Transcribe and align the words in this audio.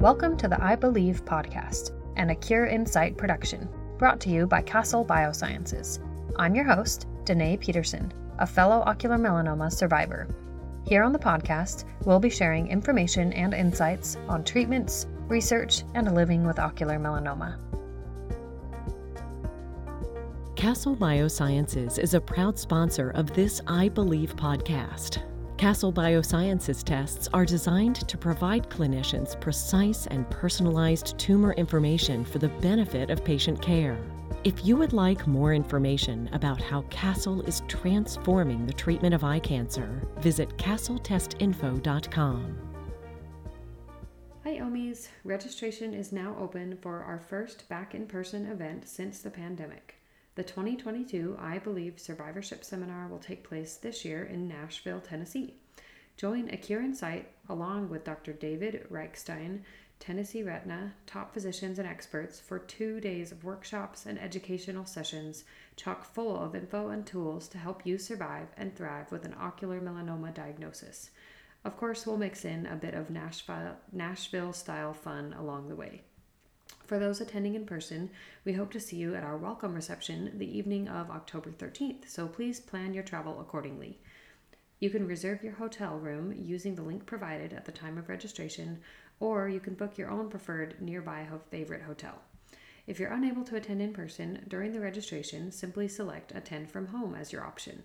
Welcome 0.00 0.36
to 0.36 0.46
the 0.46 0.62
Eye 0.62 0.76
Believe 0.76 1.24
podcast, 1.24 1.90
an 2.14 2.32
Cure 2.36 2.66
in 2.66 2.86
Sight 2.86 3.16
production, 3.16 3.68
brought 3.98 4.20
to 4.20 4.30
you 4.30 4.46
by 4.46 4.62
Castle 4.62 5.04
Biosciences. 5.04 5.98
I'm 6.36 6.54
your 6.54 6.66
host, 6.66 7.08
Danae 7.24 7.56
Peterson, 7.56 8.12
a 8.38 8.46
fellow 8.46 8.84
ocular 8.86 9.16
melanoma 9.18 9.72
survivor. 9.72 10.28
Here 10.86 11.02
on 11.02 11.12
the 11.12 11.18
podcast, 11.18 11.84
we'll 12.04 12.20
be 12.20 12.30
sharing 12.30 12.68
information 12.68 13.32
and 13.32 13.52
insights 13.52 14.16
on 14.28 14.44
treatments, 14.44 15.08
research, 15.26 15.82
and 15.96 16.14
living 16.14 16.46
with 16.46 16.60
ocular 16.60 17.00
melanoma. 17.00 17.56
Castle 20.54 20.94
Biosciences 20.94 21.98
is 21.98 22.14
a 22.14 22.20
proud 22.20 22.56
sponsor 22.56 23.10
of 23.10 23.34
this 23.34 23.60
Eye 23.66 23.88
Believe 23.88 24.36
podcast. 24.36 25.27
Castle 25.58 25.92
Biosciences 25.92 26.82
tests 26.84 27.28
are 27.34 27.44
designed 27.44 28.08
to 28.08 28.16
provide 28.16 28.70
clinicians 28.70 29.38
precise 29.40 30.06
and 30.06 30.30
personalized 30.30 31.18
tumor 31.18 31.52
information 31.54 32.24
for 32.24 32.38
the 32.38 32.48
benefit 32.48 33.10
of 33.10 33.24
patient 33.24 33.60
care. 33.60 33.98
If 34.44 34.64
you 34.64 34.76
would 34.76 34.92
like 34.92 35.26
more 35.26 35.52
information 35.52 36.30
about 36.32 36.62
how 36.62 36.82
Castle 36.82 37.42
is 37.42 37.62
transforming 37.66 38.66
the 38.66 38.72
treatment 38.72 39.16
of 39.16 39.24
eye 39.24 39.40
cancer, 39.40 40.06
visit 40.18 40.56
castletestinfo.com. 40.58 42.58
Hi, 44.44 44.58
Omis. 44.60 45.08
Registration 45.24 45.92
is 45.92 46.12
now 46.12 46.36
open 46.38 46.78
for 46.80 47.02
our 47.02 47.18
first 47.18 47.68
back 47.68 47.96
in 47.96 48.06
person 48.06 48.46
event 48.46 48.88
since 48.88 49.18
the 49.18 49.30
pandemic. 49.30 49.97
The 50.38 50.44
2022 50.44 51.36
Eye 51.40 51.58
Believe 51.58 51.98
Survivorship 51.98 52.62
Seminar 52.62 53.08
will 53.08 53.18
take 53.18 53.42
place 53.42 53.74
this 53.74 54.04
year 54.04 54.22
in 54.22 54.46
Nashville, 54.46 55.00
Tennessee. 55.00 55.54
Join 56.16 56.48
A 56.50 56.56
Cure 56.56 56.80
in 56.80 56.94
Sight 56.94 57.32
along 57.48 57.88
with 57.88 58.04
Dr. 58.04 58.32
David 58.32 58.86
Reichstein, 58.88 59.62
Tennessee 59.98 60.44
Retina, 60.44 60.94
top 61.06 61.34
physicians 61.34 61.80
and 61.80 61.88
experts 61.88 62.38
for 62.38 62.60
two 62.60 63.00
days 63.00 63.32
of 63.32 63.42
workshops 63.42 64.06
and 64.06 64.16
educational 64.16 64.86
sessions 64.86 65.42
chock 65.74 66.04
full 66.04 66.38
of 66.38 66.54
info 66.54 66.90
and 66.90 67.04
tools 67.04 67.48
to 67.48 67.58
help 67.58 67.84
you 67.84 67.98
survive 67.98 68.46
and 68.56 68.76
thrive 68.76 69.10
with 69.10 69.24
an 69.24 69.34
ocular 69.40 69.80
melanoma 69.80 70.32
diagnosis. 70.32 71.10
Of 71.64 71.76
course, 71.76 72.06
we'll 72.06 72.16
mix 72.16 72.44
in 72.44 72.64
a 72.66 72.76
bit 72.76 72.94
of 72.94 73.10
Nashville, 73.10 73.74
Nashville 73.90 74.52
style 74.52 74.94
fun 74.94 75.34
along 75.36 75.68
the 75.68 75.74
way. 75.74 76.02
For 76.88 76.98
those 76.98 77.20
attending 77.20 77.54
in 77.54 77.66
person, 77.66 78.08
we 78.46 78.54
hope 78.54 78.72
to 78.72 78.80
see 78.80 78.96
you 78.96 79.14
at 79.14 79.22
our 79.22 79.36
welcome 79.36 79.74
reception 79.74 80.32
the 80.38 80.56
evening 80.56 80.88
of 80.88 81.10
October 81.10 81.50
13th, 81.50 82.08
so 82.08 82.26
please 82.26 82.60
plan 82.60 82.94
your 82.94 83.02
travel 83.02 83.42
accordingly. 83.42 83.98
You 84.80 84.88
can 84.88 85.06
reserve 85.06 85.44
your 85.44 85.52
hotel 85.52 85.98
room 85.98 86.32
using 86.34 86.74
the 86.74 86.82
link 86.82 87.04
provided 87.04 87.52
at 87.52 87.66
the 87.66 87.72
time 87.72 87.98
of 87.98 88.08
registration, 88.08 88.80
or 89.20 89.50
you 89.50 89.60
can 89.60 89.74
book 89.74 89.98
your 89.98 90.08
own 90.08 90.30
preferred 90.30 90.80
nearby 90.80 91.28
favorite 91.50 91.82
hotel. 91.82 92.22
If 92.86 92.98
you're 92.98 93.12
unable 93.12 93.44
to 93.44 93.56
attend 93.56 93.82
in 93.82 93.92
person 93.92 94.46
during 94.48 94.72
the 94.72 94.80
registration, 94.80 95.52
simply 95.52 95.88
select 95.88 96.32
Attend 96.34 96.70
from 96.70 96.86
Home 96.86 97.14
as 97.14 97.34
your 97.34 97.44
option. 97.44 97.84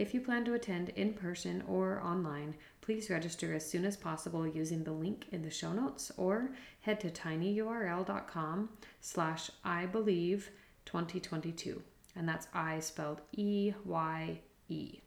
If 0.00 0.14
you 0.14 0.22
plan 0.22 0.46
to 0.46 0.54
attend 0.54 0.88
in 0.96 1.12
person 1.12 1.62
or 1.68 2.00
online, 2.02 2.54
please 2.80 3.10
register 3.10 3.52
as 3.52 3.70
soon 3.70 3.84
as 3.84 3.98
possible 3.98 4.46
using 4.46 4.82
the 4.82 4.92
link 4.92 5.26
in 5.30 5.42
the 5.42 5.50
show 5.50 5.74
notes 5.74 6.10
or 6.16 6.52
head 6.80 7.00
to 7.00 7.10
tinyurl.com 7.10 8.70
slash 9.02 9.50
I 9.62 9.84
believe 9.84 10.52
2022. 10.86 11.82
And 12.16 12.26
that's 12.26 12.46
I 12.54 12.80
spelled 12.80 13.20
E 13.32 13.74
Y 13.84 14.40
E. 14.70 15.00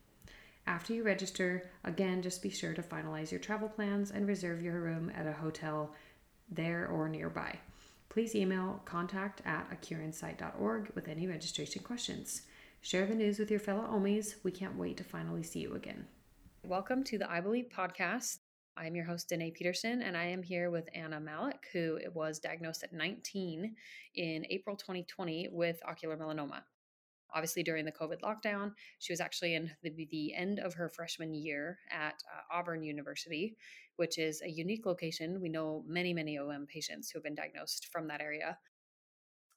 After 0.68 0.94
you 0.94 1.02
register, 1.02 1.72
again, 1.84 2.22
just 2.22 2.44
be 2.44 2.52
sure 2.52 2.76
to 2.76 2.84
finalize 2.84 3.32
your 3.32 3.40
travel 3.40 3.70
plans 3.70 4.12
and 4.12 4.28
reserve 4.28 4.62
your 4.62 4.80
room 4.80 5.12
at 5.16 5.26
a 5.26 5.34
hotel 5.34 5.96
there 6.52 6.88
or 6.88 7.10
nearby. 7.10 7.58
Please 8.10 8.36
email 8.36 8.80
contact 8.86 9.42
at 9.44 9.68
acureinsight.org 9.72 10.92
with 10.94 11.08
any 11.08 11.26
registration 11.26 11.82
questions. 11.82 12.44
Share 12.86 13.06
the 13.06 13.16
news 13.16 13.40
with 13.40 13.50
your 13.50 13.62
fellow 13.62 13.88
Omis. 13.90 14.36
We 14.44 14.52
can't 14.52 14.78
wait 14.78 14.98
to 14.98 15.06
finally 15.06 15.42
see 15.42 15.60
you 15.60 15.76
again. 15.76 16.06
Welcome 16.66 17.02
to 17.06 17.18
the 17.18 17.32
Eye 17.32 17.40
Believe 17.40 17.70
podcast. 17.74 18.40
I'm 18.76 18.94
your 18.94 19.06
host, 19.06 19.30
Danae 19.30 19.52
Peterson, 19.52 20.02
and 20.02 20.18
I 20.18 20.26
am 20.26 20.44
here 20.44 20.70
with 20.70 20.90
Anna 20.94 21.22
Malloch, 21.22 21.64
who 21.72 21.98
was 22.14 22.40
diagnosed 22.40 22.84
at 22.84 22.92
19 22.92 23.74
in 24.16 24.46
April 24.50 24.76
2020 24.76 25.48
with 25.54 25.80
ocular 25.88 26.18
melanoma. 26.18 26.60
Obviously, 27.34 27.64
during 27.64 27.86
the 27.86 27.92
COVID 27.94 28.20
lockdown, 28.20 28.74
she 29.00 29.14
was 29.14 29.22
actually 29.22 29.56
in 29.56 29.72
the, 29.82 30.06
the 30.12 30.34
end 30.36 30.60
of 30.60 30.74
her 30.74 30.90
freshman 30.90 31.34
year 31.34 31.80
at 31.90 32.22
uh, 32.36 32.58
Auburn 32.58 32.84
University, 32.84 33.56
which 33.96 34.18
is 34.18 34.42
a 34.42 34.50
unique 34.50 34.86
location. 34.86 35.40
We 35.40 35.48
know 35.48 35.86
many, 35.88 36.14
many 36.14 36.38
OM 36.38 36.68
patients 36.68 37.10
who 37.10 37.20
have 37.20 37.24
been 37.24 37.34
diagnosed 37.34 37.88
from 37.94 38.10
that 38.10 38.20
area. 38.20 38.58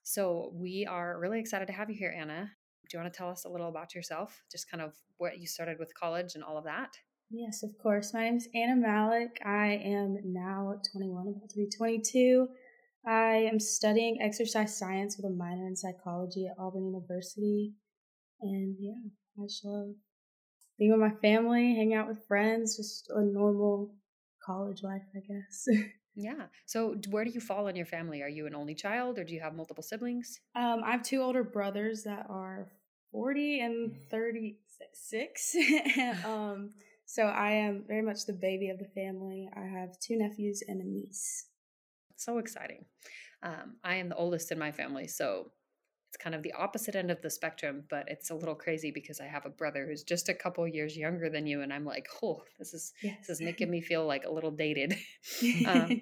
So, 0.05 0.53
we 0.55 0.87
are 0.87 1.19
really 1.19 1.41
excited 1.41 1.67
to 1.67 1.73
have 1.73 1.91
you 1.91 1.97
here, 1.97 2.15
Anna 2.17 2.53
do 2.89 2.97
you 2.97 3.03
want 3.03 3.13
to 3.13 3.17
tell 3.17 3.29
us 3.29 3.45
a 3.45 3.49
little 3.49 3.69
about 3.69 3.95
yourself? 3.95 4.43
Just 4.51 4.71
kind 4.71 4.83
of 4.83 4.95
what 5.19 5.39
you 5.39 5.47
started 5.47 5.79
with 5.79 5.95
college 5.95 6.35
and 6.35 6.45
all 6.45 6.57
of 6.57 6.65
that? 6.65 6.97
Yes, 7.31 7.63
of 7.63 7.77
course. 7.83 8.15
My 8.15 8.25
name 8.25 8.37
is 8.37 8.49
Anna 8.55 8.77
Malloch. 8.77 9.45
I 9.45 9.81
am 9.85 10.17
now 10.25 10.81
21, 10.93 11.29
about 11.29 11.51
to 11.51 11.57
be 11.57 11.69
22. 11.77 12.47
I 13.07 13.49
am 13.51 13.59
studying 13.59 14.19
exercise 14.21 14.79
science 14.79 15.17
with 15.17 15.27
a 15.27 15.35
minor 15.35 15.67
in 15.67 15.77
psychology 15.77 16.47
at 16.47 16.57
Auburn 16.59 16.87
University. 16.87 17.75
And 18.41 18.77
yeah, 18.79 18.93
I 19.39 19.47
just 19.47 19.65
love 19.65 19.95
being 20.79 20.93
with 20.93 21.01
my 21.01 21.19
family, 21.21 21.75
hang 21.75 21.95
out 21.95 22.09
with 22.09 22.27
friends, 22.29 22.77
just 22.77 23.11
a 23.11 23.23
normal 23.23 23.95
college 24.45 24.83
life, 24.83 25.03
I 25.15 25.21
guess. 25.21 25.67
Yeah. 26.17 26.47
So, 26.65 26.97
where 27.11 27.25
do 27.25 27.31
you 27.31 27.41
fall 27.41 27.69
in 27.69 27.77
your 27.77 27.85
family? 27.85 28.23
Are 28.23 28.29
you 28.29 28.47
an 28.47 28.55
only 28.55 28.75
child 28.75 29.19
or 29.19 29.25
do 29.25 29.35
you 29.35 29.41
have 29.41 29.55
multiple 29.55 29.83
siblings? 29.83 30.41
Um, 30.55 30.81
I 30.83 30.93
have 30.93 31.03
two 31.03 31.21
older 31.21 31.45
brothers 31.45 32.05
that 32.05 32.25
are 32.31 32.69
40 33.12 33.61
and 33.61 33.91
mm. 33.93 34.11
36. 34.11 35.56
um, 36.25 36.71
so, 37.05 37.22
I 37.25 37.53
am 37.53 37.84
very 37.87 38.03
much 38.03 38.27
the 38.27 38.33
baby 38.33 38.69
of 38.71 38.78
the 38.78 38.89
family. 38.94 39.49
I 39.55 39.61
have 39.61 39.99
two 40.00 40.19
nephews 40.19 40.62
and 40.67 40.81
a 40.81 40.84
niece. 40.84 41.47
So 42.16 42.39
exciting. 42.39 42.84
Um, 43.43 43.77
I 43.84 43.97
am 43.97 44.09
the 44.09 44.16
oldest 44.16 44.50
in 44.50 44.59
my 44.59 44.72
family. 44.72 45.06
So, 45.06 45.53
it's 46.16 46.22
kind 46.22 46.34
of 46.34 46.43
the 46.43 46.53
opposite 46.53 46.97
end 46.97 47.11
of 47.11 47.21
the 47.21 47.31
spectrum, 47.31 47.84
but 47.91 48.05
it's 48.09 48.31
a 48.31 48.34
little 48.34 48.55
crazy 48.55 48.91
because 48.91 49.21
I 49.21 49.27
have 49.27 49.45
a 49.45 49.50
brother 49.50 49.87
who's 49.87 50.03
just 50.03 50.28
a 50.28 50.34
couple 50.34 50.66
years 50.66 50.97
younger 50.97 51.28
than 51.28 51.47
you, 51.47 51.62
and 51.62 51.72
I'm 51.72 51.84
like, 51.84 52.09
oh, 52.22 52.43
this 52.59 52.72
is 52.72 52.93
yes. 53.03 53.27
this 53.27 53.41
is 53.41 53.41
making 53.41 53.71
me 53.71 53.81
feel 53.81 54.06
like 54.06 54.25
a 54.25 54.33
little 54.33 54.50
dated. 54.50 54.97
um, 55.66 56.00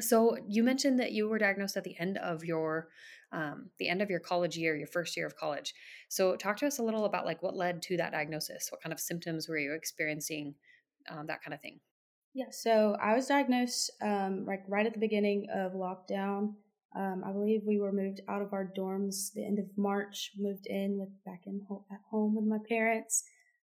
so 0.00 0.38
you 0.48 0.62
mentioned 0.62 1.00
that 1.00 1.12
you 1.12 1.28
were 1.28 1.38
diagnosed 1.38 1.76
at 1.76 1.84
the 1.84 1.98
end 1.98 2.18
of 2.18 2.44
your 2.44 2.88
um, 3.32 3.70
the 3.78 3.88
end 3.88 4.02
of 4.02 4.10
your 4.10 4.20
college 4.20 4.56
year, 4.56 4.76
your 4.76 4.86
first 4.86 5.16
year 5.16 5.26
of 5.26 5.36
college. 5.36 5.74
So 6.08 6.36
talk 6.36 6.56
to 6.58 6.66
us 6.66 6.78
a 6.78 6.82
little 6.82 7.04
about 7.04 7.26
like 7.26 7.42
what 7.42 7.56
led 7.56 7.82
to 7.82 7.96
that 7.96 8.12
diagnosis. 8.12 8.68
What 8.70 8.82
kind 8.82 8.92
of 8.92 9.00
symptoms 9.00 9.48
were 9.48 9.58
you 9.58 9.74
experiencing? 9.74 10.54
Um, 11.08 11.26
that 11.26 11.42
kind 11.42 11.54
of 11.54 11.60
thing. 11.60 11.80
Yeah, 12.34 12.50
so 12.50 12.96
I 13.00 13.14
was 13.14 13.26
diagnosed 13.26 13.90
um, 14.02 14.44
like 14.46 14.62
right 14.68 14.86
at 14.86 14.92
the 14.92 15.00
beginning 15.00 15.46
of 15.54 15.72
lockdown. 15.72 16.54
Um, 16.94 17.22
I 17.26 17.32
believe 17.32 17.62
we 17.66 17.80
were 17.80 17.92
moved 17.92 18.20
out 18.28 18.42
of 18.42 18.52
our 18.52 18.72
dorms 18.76 19.32
the 19.34 19.44
end 19.44 19.58
of 19.58 19.66
March, 19.76 20.32
moved 20.38 20.66
in 20.66 20.98
with 20.98 21.08
back 21.24 21.42
in 21.46 21.60
at 21.90 21.98
home 22.10 22.34
with 22.34 22.44
my 22.44 22.58
parents. 22.68 23.24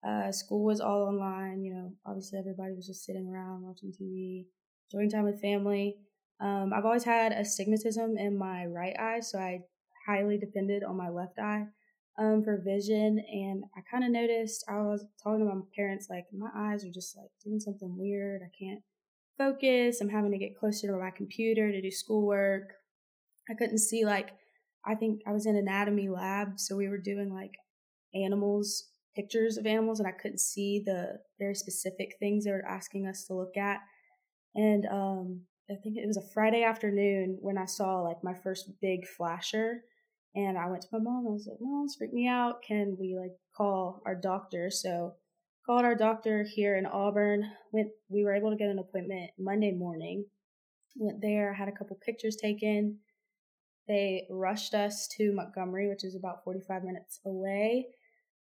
Uh, 0.05 0.31
school 0.31 0.63
was 0.63 0.81
all 0.81 1.03
online. 1.03 1.63
You 1.63 1.73
know, 1.73 1.93
obviously 2.05 2.39
everybody 2.39 2.73
was 2.73 2.87
just 2.87 3.05
sitting 3.05 3.27
around 3.27 3.63
watching 3.63 3.91
TV, 3.91 4.45
enjoying 4.91 5.09
time 5.09 5.23
with 5.23 5.41
family. 5.41 5.97
Um, 6.43 6.73
I've 6.75 6.85
always 6.85 7.05
had 7.05 7.31
astigmatism 7.31 8.17
in 8.17 8.37
my 8.37 8.65
right 8.65 8.95
eye, 8.99 9.21
so 9.21 9.39
I 9.39 9.61
highly 10.05 10.37
depended 10.37 10.83
on 10.83 10.97
my 10.97 11.09
left 11.09 11.39
eye 11.39 11.67
um, 12.19 12.43
for 12.43 12.61
vision. 12.63 13.23
And 13.31 13.63
I 13.77 13.81
kind 13.89 14.03
of 14.03 14.11
noticed 14.11 14.65
I 14.67 14.81
was 14.81 15.05
talking 15.23 15.39
to 15.39 15.45
my 15.45 15.61
parents 15.75 16.07
like 16.09 16.25
my 16.37 16.49
eyes 16.53 16.83
are 16.83 16.91
just 16.91 17.15
like 17.15 17.29
doing 17.43 17.61
something 17.61 17.95
weird. 17.97 18.41
I 18.43 18.51
can't 18.59 18.81
focus. 19.37 20.01
I'm 20.01 20.09
having 20.09 20.31
to 20.31 20.37
get 20.37 20.57
closer 20.59 20.87
to 20.87 20.97
my 20.97 21.11
computer 21.11 21.71
to 21.71 21.81
do 21.81 21.91
schoolwork. 21.91 22.73
I 23.49 23.53
couldn't 23.53 23.79
see 23.79 24.05
like 24.05 24.31
I 24.85 24.95
think 24.95 25.21
I 25.25 25.31
was 25.31 25.45
in 25.45 25.55
anatomy 25.55 26.09
lab, 26.09 26.59
so 26.59 26.75
we 26.75 26.89
were 26.89 26.97
doing 26.97 27.33
like 27.33 27.51
animals, 28.13 28.89
pictures 29.15 29.57
of 29.57 29.65
animals, 29.65 29.99
and 29.99 30.07
I 30.07 30.11
couldn't 30.11 30.41
see 30.41 30.83
the 30.85 31.19
very 31.39 31.55
specific 31.55 32.15
things 32.19 32.43
they 32.43 32.51
were 32.51 32.67
asking 32.67 33.07
us 33.07 33.23
to 33.27 33.33
look 33.33 33.55
at. 33.55 33.79
And 34.55 34.85
um, 34.91 35.41
I 35.69 35.75
think 35.75 35.97
it 35.97 36.07
was 36.07 36.17
a 36.17 36.33
Friday 36.33 36.63
afternoon 36.63 37.37
when 37.41 37.57
I 37.57 37.65
saw 37.65 38.01
like 38.01 38.23
my 38.23 38.33
first 38.33 38.69
big 38.81 39.07
flasher, 39.07 39.83
and 40.35 40.57
I 40.57 40.69
went 40.69 40.83
to 40.83 40.89
my 40.91 40.99
mom. 40.99 41.27
I 41.27 41.31
was 41.31 41.47
like, 41.47 41.61
"Mom, 41.61 41.87
freak 41.97 42.13
me 42.13 42.27
out. 42.27 42.61
Can 42.61 42.97
we 42.99 43.17
like 43.19 43.37
call 43.55 44.01
our 44.05 44.15
doctor?" 44.15 44.69
So 44.69 45.15
called 45.65 45.85
our 45.85 45.95
doctor 45.95 46.43
here 46.43 46.75
in 46.75 46.85
Auburn. 46.85 47.49
Went. 47.71 47.91
We 48.09 48.23
were 48.23 48.35
able 48.35 48.51
to 48.51 48.57
get 48.57 48.69
an 48.69 48.79
appointment 48.79 49.31
Monday 49.39 49.71
morning. 49.71 50.25
Went 50.95 51.21
there, 51.21 51.53
had 51.53 51.69
a 51.69 51.71
couple 51.71 51.97
pictures 52.05 52.35
taken 52.35 52.99
they 53.87 54.25
rushed 54.29 54.73
us 54.73 55.07
to 55.17 55.33
Montgomery, 55.33 55.89
which 55.89 56.03
is 56.03 56.15
about 56.15 56.43
45 56.43 56.83
minutes 56.83 57.19
away, 57.25 57.87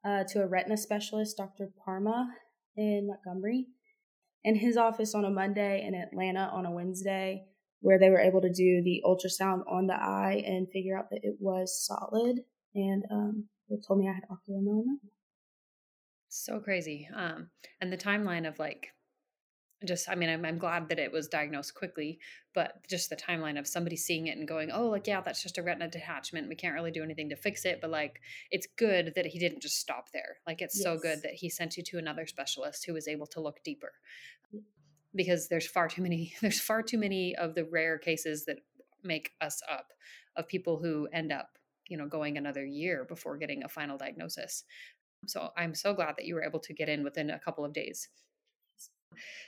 uh, 0.04 0.24
to 0.28 0.42
a 0.42 0.46
retina 0.46 0.76
specialist, 0.76 1.36
Dr. 1.36 1.72
Parma, 1.84 2.32
in 2.76 3.08
Montgomery. 3.08 3.66
In 4.44 4.56
his 4.56 4.76
office 4.76 5.14
on 5.14 5.24
a 5.24 5.30
Monday, 5.30 5.84
in 5.86 5.94
Atlanta 5.94 6.50
on 6.52 6.66
a 6.66 6.70
Wednesday. 6.70 7.44
where 7.82 7.98
they 7.98 8.10
were 8.10 8.20
able 8.20 8.40
to 8.40 8.52
do 8.52 8.80
the 8.82 9.02
ultrasound 9.04 9.62
on 9.68 9.88
the 9.88 9.94
eye 9.94 10.42
and 10.46 10.70
figure 10.70 10.96
out 10.96 11.10
that 11.10 11.20
it 11.24 11.34
was 11.40 11.84
solid. 11.84 12.40
And 12.74 13.04
um, 13.10 13.48
they 13.68 13.76
told 13.86 13.98
me 13.98 14.08
I 14.08 14.12
had 14.12 14.22
ocular 14.30 14.60
melanoma. 14.60 14.98
So 16.28 16.60
crazy. 16.60 17.08
Um, 17.14 17.50
and 17.80 17.92
the 17.92 17.96
timeline 17.98 18.48
of 18.48 18.58
like, 18.58 18.88
just, 19.84 20.08
I 20.08 20.14
mean, 20.14 20.28
I'm, 20.28 20.44
I'm 20.44 20.58
glad 20.58 20.88
that 20.88 20.98
it 20.98 21.12
was 21.12 21.28
diagnosed 21.28 21.74
quickly, 21.74 22.18
but 22.54 22.86
just 22.88 23.10
the 23.10 23.16
timeline 23.16 23.58
of 23.58 23.66
somebody 23.66 23.96
seeing 23.96 24.26
it 24.26 24.36
and 24.36 24.46
going, 24.46 24.70
oh, 24.70 24.88
like, 24.88 25.06
yeah, 25.06 25.20
that's 25.20 25.42
just 25.42 25.58
a 25.58 25.62
retina 25.62 25.88
detachment. 25.88 26.48
We 26.48 26.54
can't 26.54 26.74
really 26.74 26.90
do 26.90 27.02
anything 27.02 27.28
to 27.30 27.36
fix 27.36 27.64
it. 27.64 27.80
But 27.80 27.90
like, 27.90 28.20
it's 28.50 28.66
good 28.76 29.12
that 29.16 29.26
he 29.26 29.38
didn't 29.38 29.62
just 29.62 29.78
stop 29.78 30.12
there. 30.12 30.36
Like, 30.46 30.62
it's 30.62 30.76
yes. 30.76 30.84
so 30.84 30.98
good 30.98 31.22
that 31.22 31.34
he 31.34 31.48
sent 31.48 31.76
you 31.76 31.82
to 31.84 31.98
another 31.98 32.26
specialist 32.26 32.84
who 32.84 32.94
was 32.94 33.08
able 33.08 33.26
to 33.28 33.40
look 33.40 33.62
deeper 33.64 33.92
because 35.14 35.48
there's 35.48 35.66
far 35.66 35.88
too 35.88 36.02
many 36.02 36.34
there's 36.40 36.60
far 36.60 36.82
too 36.82 36.98
many 36.98 37.34
of 37.36 37.54
the 37.54 37.64
rare 37.64 37.98
cases 37.98 38.44
that 38.44 38.58
make 39.02 39.32
us 39.40 39.60
up 39.70 39.88
of 40.36 40.48
people 40.48 40.78
who 40.78 41.08
end 41.12 41.32
up 41.32 41.58
you 41.88 41.96
know 41.96 42.06
going 42.06 42.38
another 42.38 42.64
year 42.64 43.04
before 43.04 43.36
getting 43.36 43.64
a 43.64 43.68
final 43.68 43.98
diagnosis 43.98 44.64
so 45.26 45.50
i'm 45.56 45.74
so 45.74 45.92
glad 45.92 46.14
that 46.16 46.24
you 46.24 46.34
were 46.34 46.44
able 46.44 46.60
to 46.60 46.72
get 46.72 46.88
in 46.88 47.02
within 47.04 47.30
a 47.30 47.38
couple 47.38 47.64
of 47.64 47.72
days 47.72 48.08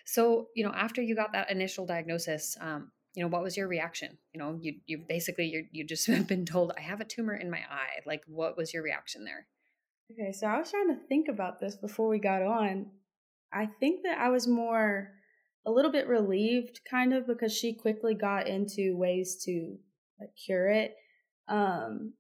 so 0.05 0.49
you 0.55 0.65
know 0.65 0.73
after 0.75 1.03
you 1.03 1.15
got 1.15 1.33
that 1.33 1.51
initial 1.51 1.87
diagnosis 1.87 2.57
um, 2.61 2.91
you 3.15 3.23
know 3.23 3.29
what 3.29 3.43
was 3.43 3.57
your 3.57 3.69
reaction? 3.69 4.19
You 4.33 4.41
know 4.41 4.59
you 4.61 4.75
you 4.87 5.05
basically 5.09 5.47
you 5.47 5.67
you 5.73 5.85
just 5.87 6.07
have 6.09 6.27
been 6.27 6.45
told 6.45 6.73
i 6.77 6.81
have 6.81 7.01
a 7.01 7.05
tumor 7.05 7.35
in 7.35 7.51
my 7.51 7.59
eye. 7.71 8.01
Like 8.05 8.23
what 8.27 8.57
was 8.57 8.75
your 8.75 8.83
reaction 8.83 9.25
there? 9.25 9.47
Okay 10.13 10.33
so 10.33 10.47
i 10.47 10.59
was 10.59 10.71
trying 10.71 10.89
to 10.89 11.07
think 11.09 11.29
about 11.29 11.61
this 11.61 11.77
before 11.77 12.09
we 12.09 12.19
got 12.19 12.43
on. 12.43 12.87
I 13.53 13.69
think 13.79 14.03
that 14.03 14.19
i 14.19 14.29
was 14.29 14.49
more 14.49 15.13
a 15.67 15.71
little 15.71 15.93
bit 15.93 16.09
relieved 16.09 16.81
kind 16.91 17.15
of 17.15 17.27
because 17.27 17.57
she 17.57 17.73
quickly 17.73 18.15
got 18.15 18.47
into 18.47 18.97
ways 18.97 19.43
to 19.45 19.77
like, 20.21 20.31
cure 20.45 20.69
it 20.69 20.95
um 21.49 22.13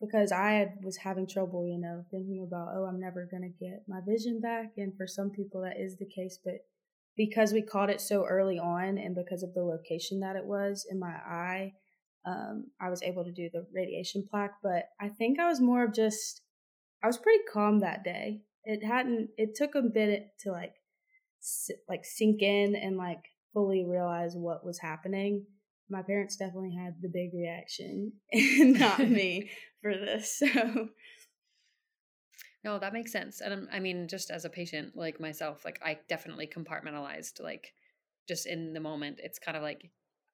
because 0.00 0.32
i 0.32 0.66
was 0.82 0.96
having 0.96 1.26
trouble 1.26 1.66
you 1.66 1.78
know 1.78 2.04
thinking 2.10 2.44
about 2.46 2.68
oh 2.74 2.84
i'm 2.84 3.00
never 3.00 3.28
going 3.30 3.42
to 3.42 3.64
get 3.64 3.82
my 3.86 4.00
vision 4.06 4.40
back 4.40 4.72
and 4.76 4.96
for 4.96 5.06
some 5.06 5.30
people 5.30 5.62
that 5.62 5.80
is 5.80 5.96
the 5.96 6.06
case 6.06 6.38
but 6.44 6.54
because 7.16 7.52
we 7.52 7.62
caught 7.62 7.90
it 7.90 8.00
so 8.00 8.24
early 8.24 8.58
on 8.58 8.98
and 8.98 9.14
because 9.14 9.42
of 9.42 9.54
the 9.54 9.62
location 9.62 10.20
that 10.20 10.36
it 10.36 10.44
was 10.44 10.86
in 10.90 10.98
my 10.98 11.12
eye 11.12 11.72
um, 12.26 12.66
i 12.80 12.88
was 12.88 13.02
able 13.02 13.24
to 13.24 13.32
do 13.32 13.48
the 13.52 13.66
radiation 13.74 14.24
plaque 14.30 14.54
but 14.62 14.84
i 15.00 15.08
think 15.08 15.38
i 15.38 15.48
was 15.48 15.60
more 15.60 15.84
of 15.84 15.94
just 15.94 16.42
i 17.02 17.06
was 17.06 17.18
pretty 17.18 17.42
calm 17.52 17.80
that 17.80 18.04
day 18.04 18.40
it 18.64 18.84
hadn't 18.84 19.28
it 19.36 19.54
took 19.54 19.74
a 19.74 19.82
bit 19.82 20.28
to 20.40 20.50
like 20.50 20.74
like 21.88 22.04
sink 22.04 22.42
in 22.42 22.76
and 22.76 22.96
like 22.96 23.24
fully 23.52 23.84
realize 23.84 24.34
what 24.34 24.64
was 24.64 24.78
happening. 24.78 25.44
My 25.90 26.02
parents 26.02 26.36
definitely 26.36 26.74
had 26.74 26.94
the 27.00 27.10
big 27.12 27.30
reaction, 27.34 28.12
and 28.32 28.78
not 28.78 29.00
me 29.00 29.50
for 29.82 29.92
this. 29.92 30.42
So. 30.54 30.88
No, 32.64 32.78
that 32.78 32.92
makes 32.92 33.12
sense. 33.12 33.40
And 33.40 33.68
I 33.72 33.80
mean, 33.80 34.06
just 34.08 34.30
as 34.30 34.44
a 34.44 34.50
patient 34.50 34.96
like 34.96 35.20
myself, 35.20 35.64
like 35.64 35.80
I 35.84 35.98
definitely 36.08 36.46
compartmentalized, 36.46 37.40
like 37.40 37.74
just 38.28 38.46
in 38.46 38.72
the 38.72 38.80
moment. 38.80 39.18
It's 39.22 39.38
kind 39.38 39.56
of 39.56 39.62
like 39.62 39.90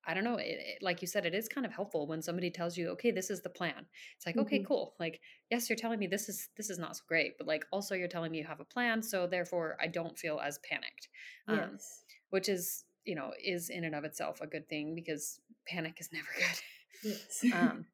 I 0.08 0.14
don't 0.14 0.24
know, 0.24 0.36
it, 0.36 0.58
it, 0.58 0.78
like 0.80 1.02
you 1.02 1.06
said, 1.06 1.26
it 1.26 1.34
is 1.34 1.48
kind 1.48 1.66
of 1.66 1.72
helpful 1.72 2.06
when 2.06 2.22
somebody 2.22 2.50
tells 2.50 2.78
you, 2.78 2.88
okay, 2.90 3.10
this 3.10 3.28
is 3.28 3.42
the 3.42 3.50
plan. 3.50 3.84
It's 4.16 4.24
like, 4.24 4.36
mm-hmm. 4.36 4.42
okay, 4.42 4.64
cool. 4.66 4.94
Like, 4.98 5.20
yes, 5.50 5.68
you're 5.68 5.76
telling 5.76 5.98
me 5.98 6.06
this 6.06 6.30
is 6.30 6.48
this 6.56 6.70
is 6.70 6.78
not 6.78 6.96
so 6.96 7.02
great, 7.06 7.36
but 7.36 7.46
like 7.46 7.66
also 7.70 7.94
you're 7.94 8.08
telling 8.08 8.32
me 8.32 8.38
you 8.38 8.44
have 8.44 8.60
a 8.60 8.64
plan, 8.64 9.02
so 9.02 9.26
therefore 9.26 9.76
I 9.80 9.86
don't 9.86 10.18
feel 10.18 10.40
as 10.42 10.58
panicked. 10.58 11.08
Um, 11.46 11.72
yes. 11.72 12.04
Which 12.30 12.48
is, 12.48 12.84
you 13.04 13.14
know, 13.14 13.32
is 13.42 13.68
in 13.68 13.84
and 13.84 13.94
of 13.94 14.04
itself 14.04 14.40
a 14.40 14.46
good 14.46 14.66
thing 14.68 14.94
because 14.94 15.40
panic 15.66 15.96
is 16.00 16.08
never 16.12 16.28
good. 16.36 17.14
Yes. 17.42 17.44
um, 17.54 17.84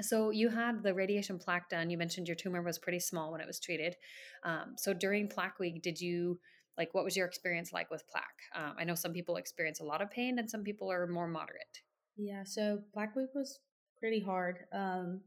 so 0.00 0.30
you 0.30 0.48
had 0.48 0.82
the 0.82 0.94
radiation 0.94 1.38
plaque 1.38 1.68
done. 1.68 1.90
You 1.90 1.98
mentioned 1.98 2.28
your 2.28 2.36
tumor 2.36 2.62
was 2.62 2.78
pretty 2.78 3.00
small 3.00 3.32
when 3.32 3.40
it 3.40 3.46
was 3.46 3.60
treated. 3.60 3.96
Um, 4.44 4.74
so 4.76 4.92
during 4.92 5.28
plaque 5.28 5.58
week, 5.58 5.82
did 5.82 6.00
you 6.00 6.38
like 6.76 6.94
what 6.94 7.04
was 7.04 7.16
your 7.16 7.26
experience 7.26 7.72
like 7.72 7.90
with 7.90 8.06
plaque? 8.08 8.24
Um, 8.54 8.74
i 8.78 8.84
know 8.84 8.94
some 8.94 9.12
people 9.12 9.36
experience 9.36 9.80
a 9.80 9.84
lot 9.84 10.00
of 10.00 10.10
pain 10.10 10.38
and 10.38 10.48
some 10.48 10.62
people 10.62 10.90
are 10.90 11.06
more 11.06 11.26
moderate. 11.26 11.82
Yeah 12.16 12.44
so 12.44 12.80
plaque 12.94 13.16
week 13.16 13.30
was 13.34 13.58
pretty 13.98 14.20
hard. 14.20 14.60
Um, 14.72 15.20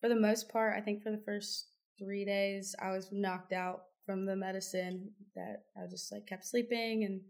for 0.00 0.08
the 0.08 0.16
most 0.16 0.48
part 0.48 0.74
i 0.76 0.80
think 0.80 1.02
for 1.02 1.10
the 1.10 1.22
first 1.26 1.68
three 1.98 2.24
days 2.24 2.74
i 2.80 2.90
was 2.90 3.10
knocked 3.12 3.52
out 3.52 3.82
from 4.06 4.24
the 4.24 4.34
medicine 4.34 5.10
that 5.36 5.64
i 5.76 5.86
just 5.88 6.10
like 6.10 6.26
kept 6.26 6.46
sleeping 6.46 7.04
and 7.04 7.20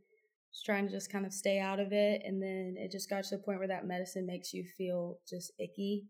trying 0.64 0.86
to 0.86 0.92
just 0.92 1.10
kind 1.10 1.26
of 1.26 1.32
stay 1.32 1.58
out 1.58 1.80
of 1.80 1.92
it. 1.92 2.22
And 2.24 2.42
then 2.42 2.74
it 2.76 2.90
just 2.90 3.08
got 3.08 3.24
to 3.24 3.36
the 3.36 3.42
point 3.42 3.58
where 3.58 3.68
that 3.68 3.86
medicine 3.86 4.26
makes 4.26 4.52
you 4.52 4.64
feel 4.76 5.18
just 5.28 5.52
icky 5.58 6.06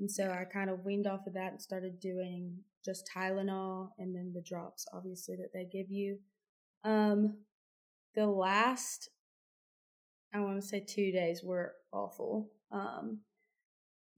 and 0.00 0.10
so 0.10 0.30
i 0.30 0.44
kind 0.44 0.70
of 0.70 0.84
weaned 0.84 1.06
off 1.06 1.26
of 1.26 1.34
that 1.34 1.52
and 1.52 1.60
started 1.60 2.00
doing 2.00 2.56
just 2.84 3.08
tylenol 3.14 3.90
and 3.98 4.14
then 4.14 4.32
the 4.34 4.42
drops 4.42 4.86
obviously 4.92 5.36
that 5.36 5.52
they 5.52 5.64
give 5.64 5.90
you 5.90 6.18
um, 6.84 7.36
the 8.14 8.26
last, 8.26 9.08
I 10.34 10.40
want 10.40 10.60
to 10.60 10.66
say 10.66 10.80
two 10.80 11.12
days 11.12 11.42
were 11.42 11.74
awful. 11.92 12.50
Um, 12.72 13.20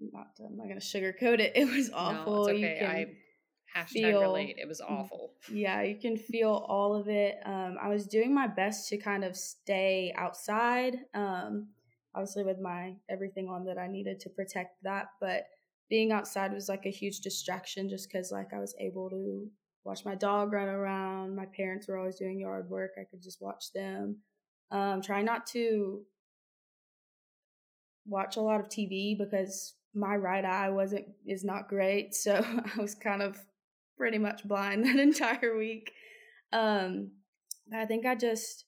not, 0.01 0.29
I'm 0.41 0.57
not 0.57 0.69
going 0.69 0.81
to 0.81 0.85
sugarcoat 0.85 1.41
it. 1.41 1.53
It 1.57 1.69
was 1.69 1.91
awful. 1.93 2.45
No, 2.45 2.47
it's 2.47 2.59
okay. 2.59 2.87
I 2.87 3.79
hashtag 3.79 3.89
feel, 3.89 4.21
relate. 4.21 4.57
It 4.59 4.69
was 4.69 4.81
awful. 4.81 5.35
Yeah, 5.51 5.83
you 5.83 5.97
can 5.99 6.17
feel 6.33 6.65
all 6.69 6.95
of 6.95 7.09
it. 7.09 7.37
Um, 7.45 7.77
I 7.81 7.89
was 7.89 8.07
doing 8.07 8.35
my 8.35 8.47
best 8.47 8.89
to 8.89 8.99
kind 8.99 9.25
of 9.25 9.37
stay 9.37 10.13
outside. 10.17 10.97
Um, 11.15 11.69
obviously 12.15 12.45
with 12.45 12.59
my 12.61 12.95
everything 13.09 13.49
on 13.49 13.65
that 13.65 13.79
I 13.79 13.87
needed 13.87 14.21
to 14.21 14.31
protect 14.31 14.83
that, 14.83 15.07
but 15.21 15.45
being 15.93 16.11
outside 16.11 16.55
was 16.55 16.71
like 16.71 16.87
a 16.87 16.91
huge 16.91 17.21
distraction 17.21 17.87
just 17.87 18.09
because 18.09 18.33
like 18.33 18.55
I 18.55 18.59
was 18.59 18.75
able 18.81 19.11
to 19.11 19.47
watch 19.85 20.07
my 20.07 20.15
dog 20.15 20.51
run 20.51 20.69
around. 20.69 21.37
My 21.37 21.45
parents 21.55 21.87
were 21.87 21.99
always 21.99 22.17
doing 22.17 22.41
yard 22.41 22.71
work. 22.71 22.93
I 22.99 23.05
could 23.05 23.23
just 23.23 23.43
watch 23.43 23.75
them. 23.75 24.17
Um, 24.71 25.03
try 25.03 25.21
not 25.21 25.47
to 25.49 26.01
watch 28.07 28.39
a 28.39 28.41
lot 28.41 28.59
of 28.59 28.71
TV 28.71 29.19
because 29.19 29.75
my 29.95 30.17
right 30.17 30.47
eye 30.47 30.71
wasn't 30.71 31.05
is 31.27 31.45
not 31.45 31.69
great, 31.69 32.15
so 32.25 32.43
I 32.43 32.81
was 32.81 32.95
kind 32.95 33.21
of 33.21 33.37
pretty 33.99 34.17
much 34.17 34.45
blind 34.45 34.85
that 34.87 34.99
entire 34.99 35.59
week. 35.59 35.93
Um, 36.55 37.11
I 37.71 37.85
think 37.85 38.07
I 38.07 38.15
just 38.15 38.65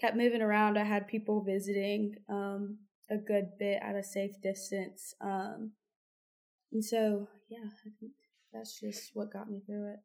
kept 0.00 0.16
moving 0.16 0.42
around. 0.42 0.78
I 0.78 0.84
had 0.84 1.08
people 1.08 1.42
visiting 1.42 2.14
um, 2.28 2.78
a 3.10 3.16
good 3.16 3.46
bit 3.58 3.80
at 3.82 3.96
a 3.96 4.04
safe 4.04 4.40
distance, 4.40 5.12
um, 5.20 5.72
and 6.72 6.84
so 6.84 7.28
yeah, 7.48 7.64
I 7.64 7.90
think 8.00 8.12
that's 8.52 8.80
just 8.80 9.10
what 9.14 9.32
got 9.32 9.50
me 9.50 9.60
through 9.66 9.92
it. 9.92 10.00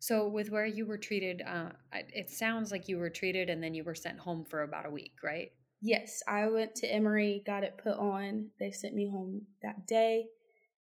So, 0.00 0.28
with 0.28 0.50
where 0.50 0.66
you 0.66 0.86
were 0.86 0.98
treated, 0.98 1.42
uh, 1.46 1.70
it 1.92 2.30
sounds 2.30 2.70
like 2.70 2.88
you 2.88 2.98
were 2.98 3.10
treated 3.10 3.50
and 3.50 3.62
then 3.62 3.74
you 3.74 3.82
were 3.82 3.96
sent 3.96 4.18
home 4.18 4.44
for 4.44 4.62
about 4.62 4.86
a 4.86 4.90
week, 4.90 5.14
right? 5.24 5.50
Yes, 5.80 6.22
I 6.26 6.48
went 6.48 6.74
to 6.76 6.92
Emory, 6.92 7.42
got 7.44 7.64
it 7.64 7.80
put 7.82 7.98
on. 7.98 8.50
They 8.60 8.70
sent 8.70 8.94
me 8.94 9.08
home 9.08 9.42
that 9.62 9.86
day, 9.86 10.26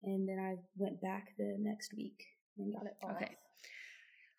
and 0.03 0.27
then 0.27 0.39
I 0.39 0.55
went 0.77 1.01
back 1.01 1.33
the 1.37 1.55
next 1.59 1.93
week 1.93 2.23
and 2.57 2.73
got 2.73 2.85
it 2.85 2.95
off. 3.03 3.17
Okay. 3.17 3.35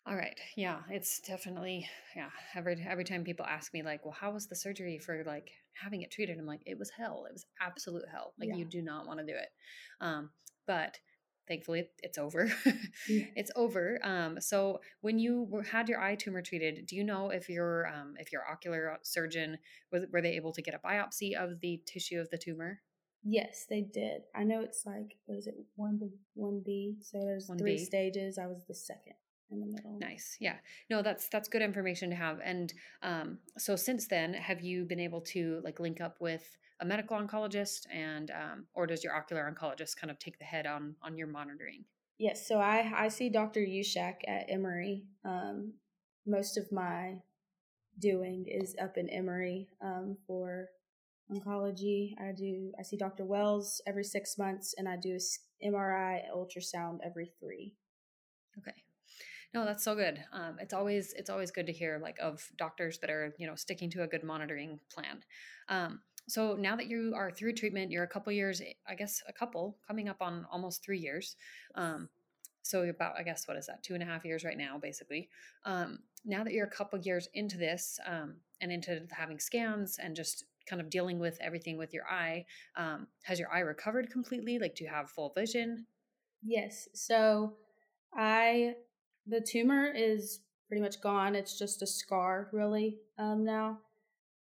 All 0.05 0.15
right. 0.15 0.37
Yeah, 0.57 0.79
it's 0.89 1.21
definitely 1.21 1.87
yeah. 2.15 2.29
Every 2.55 2.83
every 2.87 3.05
time 3.05 3.23
people 3.23 3.45
ask 3.45 3.73
me 3.73 3.83
like, 3.83 4.03
"Well, 4.03 4.15
how 4.19 4.31
was 4.31 4.47
the 4.47 4.55
surgery 4.55 4.99
for 4.99 5.23
like 5.25 5.49
having 5.81 6.01
it 6.01 6.11
treated?" 6.11 6.37
I'm 6.37 6.45
like, 6.45 6.61
"It 6.65 6.77
was 6.77 6.89
hell. 6.89 7.25
It 7.29 7.33
was 7.33 7.45
absolute 7.61 8.03
hell. 8.11 8.33
Like 8.37 8.49
yeah. 8.49 8.55
you 8.55 8.65
do 8.65 8.81
not 8.81 9.07
want 9.07 9.19
to 9.19 9.25
do 9.25 9.33
it." 9.33 9.49
Um, 10.01 10.31
but 10.67 10.99
thankfully 11.47 11.89
it's 12.01 12.17
over. 12.17 12.51
Yeah. 13.07 13.25
it's 13.35 13.51
over 13.55 13.99
um, 14.03 14.39
so 14.39 14.79
when 15.01 15.19
you 15.19 15.47
were, 15.49 15.63
had 15.63 15.89
your 15.89 15.99
eye 15.99 16.15
tumor 16.15 16.41
treated 16.41 16.85
do 16.85 16.95
you 16.95 17.03
know 17.03 17.29
if 17.29 17.49
your 17.49 17.87
um, 17.87 18.13
if 18.17 18.31
your 18.31 18.43
ocular 18.49 18.97
surgeon 19.03 19.57
was 19.91 20.05
were 20.11 20.21
they 20.21 20.35
able 20.35 20.53
to 20.53 20.61
get 20.61 20.73
a 20.73 20.79
biopsy 20.87 21.35
of 21.35 21.59
the 21.61 21.81
tissue 21.85 22.19
of 22.19 22.29
the 22.29 22.37
tumor? 22.37 22.81
Yes 23.23 23.65
they 23.69 23.81
did. 23.81 24.23
I 24.35 24.43
know 24.43 24.61
it's 24.61 24.85
like 24.85 25.17
what 25.25 25.37
is 25.37 25.47
it 25.47 25.55
1 25.75 25.99
to 25.99 26.09
1b 26.37 26.95
so 27.01 27.19
there's 27.19 27.49
1B. 27.49 27.59
three 27.59 27.77
stages. 27.77 28.37
I 28.37 28.47
was 28.47 28.63
the 28.67 28.75
second 28.75 29.13
in 29.51 29.59
the 29.59 29.67
middle. 29.67 29.97
Nice 29.99 30.37
yeah. 30.39 30.55
No 30.89 31.01
that's 31.01 31.27
that's 31.29 31.49
good 31.49 31.61
information 31.61 32.09
to 32.09 32.15
have 32.15 32.39
and 32.43 32.73
um, 33.01 33.39
so 33.57 33.75
since 33.75 34.07
then 34.07 34.33
have 34.33 34.61
you 34.61 34.85
been 34.85 34.99
able 34.99 35.21
to 35.21 35.61
like 35.63 35.79
link 35.79 36.01
up 36.01 36.17
with 36.19 36.57
a 36.79 36.85
medical 36.85 37.17
oncologist 37.17 37.85
and 37.91 38.31
um, 38.31 38.65
or 38.73 38.87
does 38.87 39.03
your 39.03 39.15
ocular 39.15 39.51
oncologist 39.51 39.97
kind 39.97 40.11
of 40.11 40.19
take 40.19 40.37
the 40.39 40.45
head 40.45 40.65
on 40.65 40.95
on 41.01 41.17
your 41.17 41.27
monitoring? 41.27 41.85
Yes 42.17 42.47
so 42.47 42.59
i 42.59 42.91
i 42.95 43.07
see 43.07 43.29
dr 43.29 43.59
Ushak 43.59 44.15
at 44.27 44.45
emory. 44.49 45.03
Um, 45.25 45.73
most 46.25 46.57
of 46.57 46.71
my 46.71 47.15
doing 47.99 48.45
is 48.47 48.75
up 48.81 48.97
in 48.97 49.09
emory 49.09 49.69
um, 49.81 50.17
for 50.27 50.69
oncology. 51.31 52.13
I 52.19 52.31
do 52.31 52.71
i 52.79 52.83
see 52.83 52.97
dr 52.97 53.23
wells 53.23 53.81
every 53.87 54.03
six 54.03 54.37
months 54.37 54.73
and 54.77 54.87
i 54.87 54.97
do 54.97 55.17
mri 55.63 56.21
ultrasound 56.35 56.99
every 57.03 57.31
three. 57.39 57.75
Okay. 58.57 58.75
No 59.53 59.65
that's 59.65 59.83
so 59.83 59.95
good. 59.95 60.23
Um, 60.31 60.57
it's 60.59 60.73
always 60.73 61.13
it's 61.13 61.29
always 61.29 61.51
good 61.51 61.67
to 61.67 61.73
hear 61.73 61.99
like 62.01 62.17
of 62.19 62.43
doctors 62.57 62.97
that 62.99 63.09
are 63.09 63.33
you 63.37 63.47
know 63.47 63.55
sticking 63.55 63.89
to 63.91 64.03
a 64.03 64.07
good 64.07 64.23
monitoring 64.23 64.79
plan. 64.91 65.23
Um, 65.69 66.01
so 66.27 66.55
now 66.55 66.75
that 66.75 66.87
you 66.87 67.13
are 67.15 67.31
through 67.31 67.53
treatment, 67.53 67.91
you're 67.91 68.03
a 68.03 68.07
couple 68.07 68.31
years, 68.31 68.61
I 68.87 68.95
guess, 68.95 69.21
a 69.27 69.33
couple 69.33 69.77
coming 69.85 70.07
up 70.09 70.21
on 70.21 70.45
almost 70.51 70.83
three 70.83 70.99
years. 70.99 71.35
Um, 71.75 72.09
so 72.61 72.83
about, 72.83 73.15
I 73.17 73.23
guess, 73.23 73.47
what 73.47 73.57
is 73.57 73.67
that? 73.67 73.83
Two 73.83 73.93
and 73.93 74.01
a 74.01 74.05
half 74.05 74.23
years 74.23 74.45
right 74.45 74.57
now, 74.57 74.77
basically. 74.81 75.29
Um, 75.65 75.99
now 76.23 76.43
that 76.43 76.53
you're 76.53 76.65
a 76.65 76.71
couple 76.71 76.97
years 76.99 77.27
into 77.33 77.57
this 77.57 77.99
um, 78.07 78.35
and 78.61 78.71
into 78.71 79.01
having 79.11 79.37
scans 79.37 79.99
and 80.01 80.15
just 80.15 80.45
kind 80.65 80.81
of 80.81 80.89
dealing 80.89 81.19
with 81.19 81.37
everything 81.41 81.77
with 81.77 81.93
your 81.93 82.07
eye, 82.09 82.45
um, 82.77 83.07
has 83.23 83.37
your 83.37 83.51
eye 83.51 83.59
recovered 83.59 84.09
completely? 84.09 84.59
Like, 84.59 84.75
do 84.75 84.85
you 84.85 84.89
have 84.89 85.09
full 85.09 85.33
vision? 85.35 85.85
Yes. 86.41 86.87
So 86.93 87.55
I, 88.15 88.75
the 89.27 89.41
tumor 89.41 89.91
is 89.93 90.39
pretty 90.69 90.81
much 90.81 91.01
gone. 91.01 91.35
It's 91.35 91.59
just 91.59 91.81
a 91.81 91.87
scar, 91.87 92.47
really, 92.53 92.99
um, 93.17 93.43
now. 93.43 93.79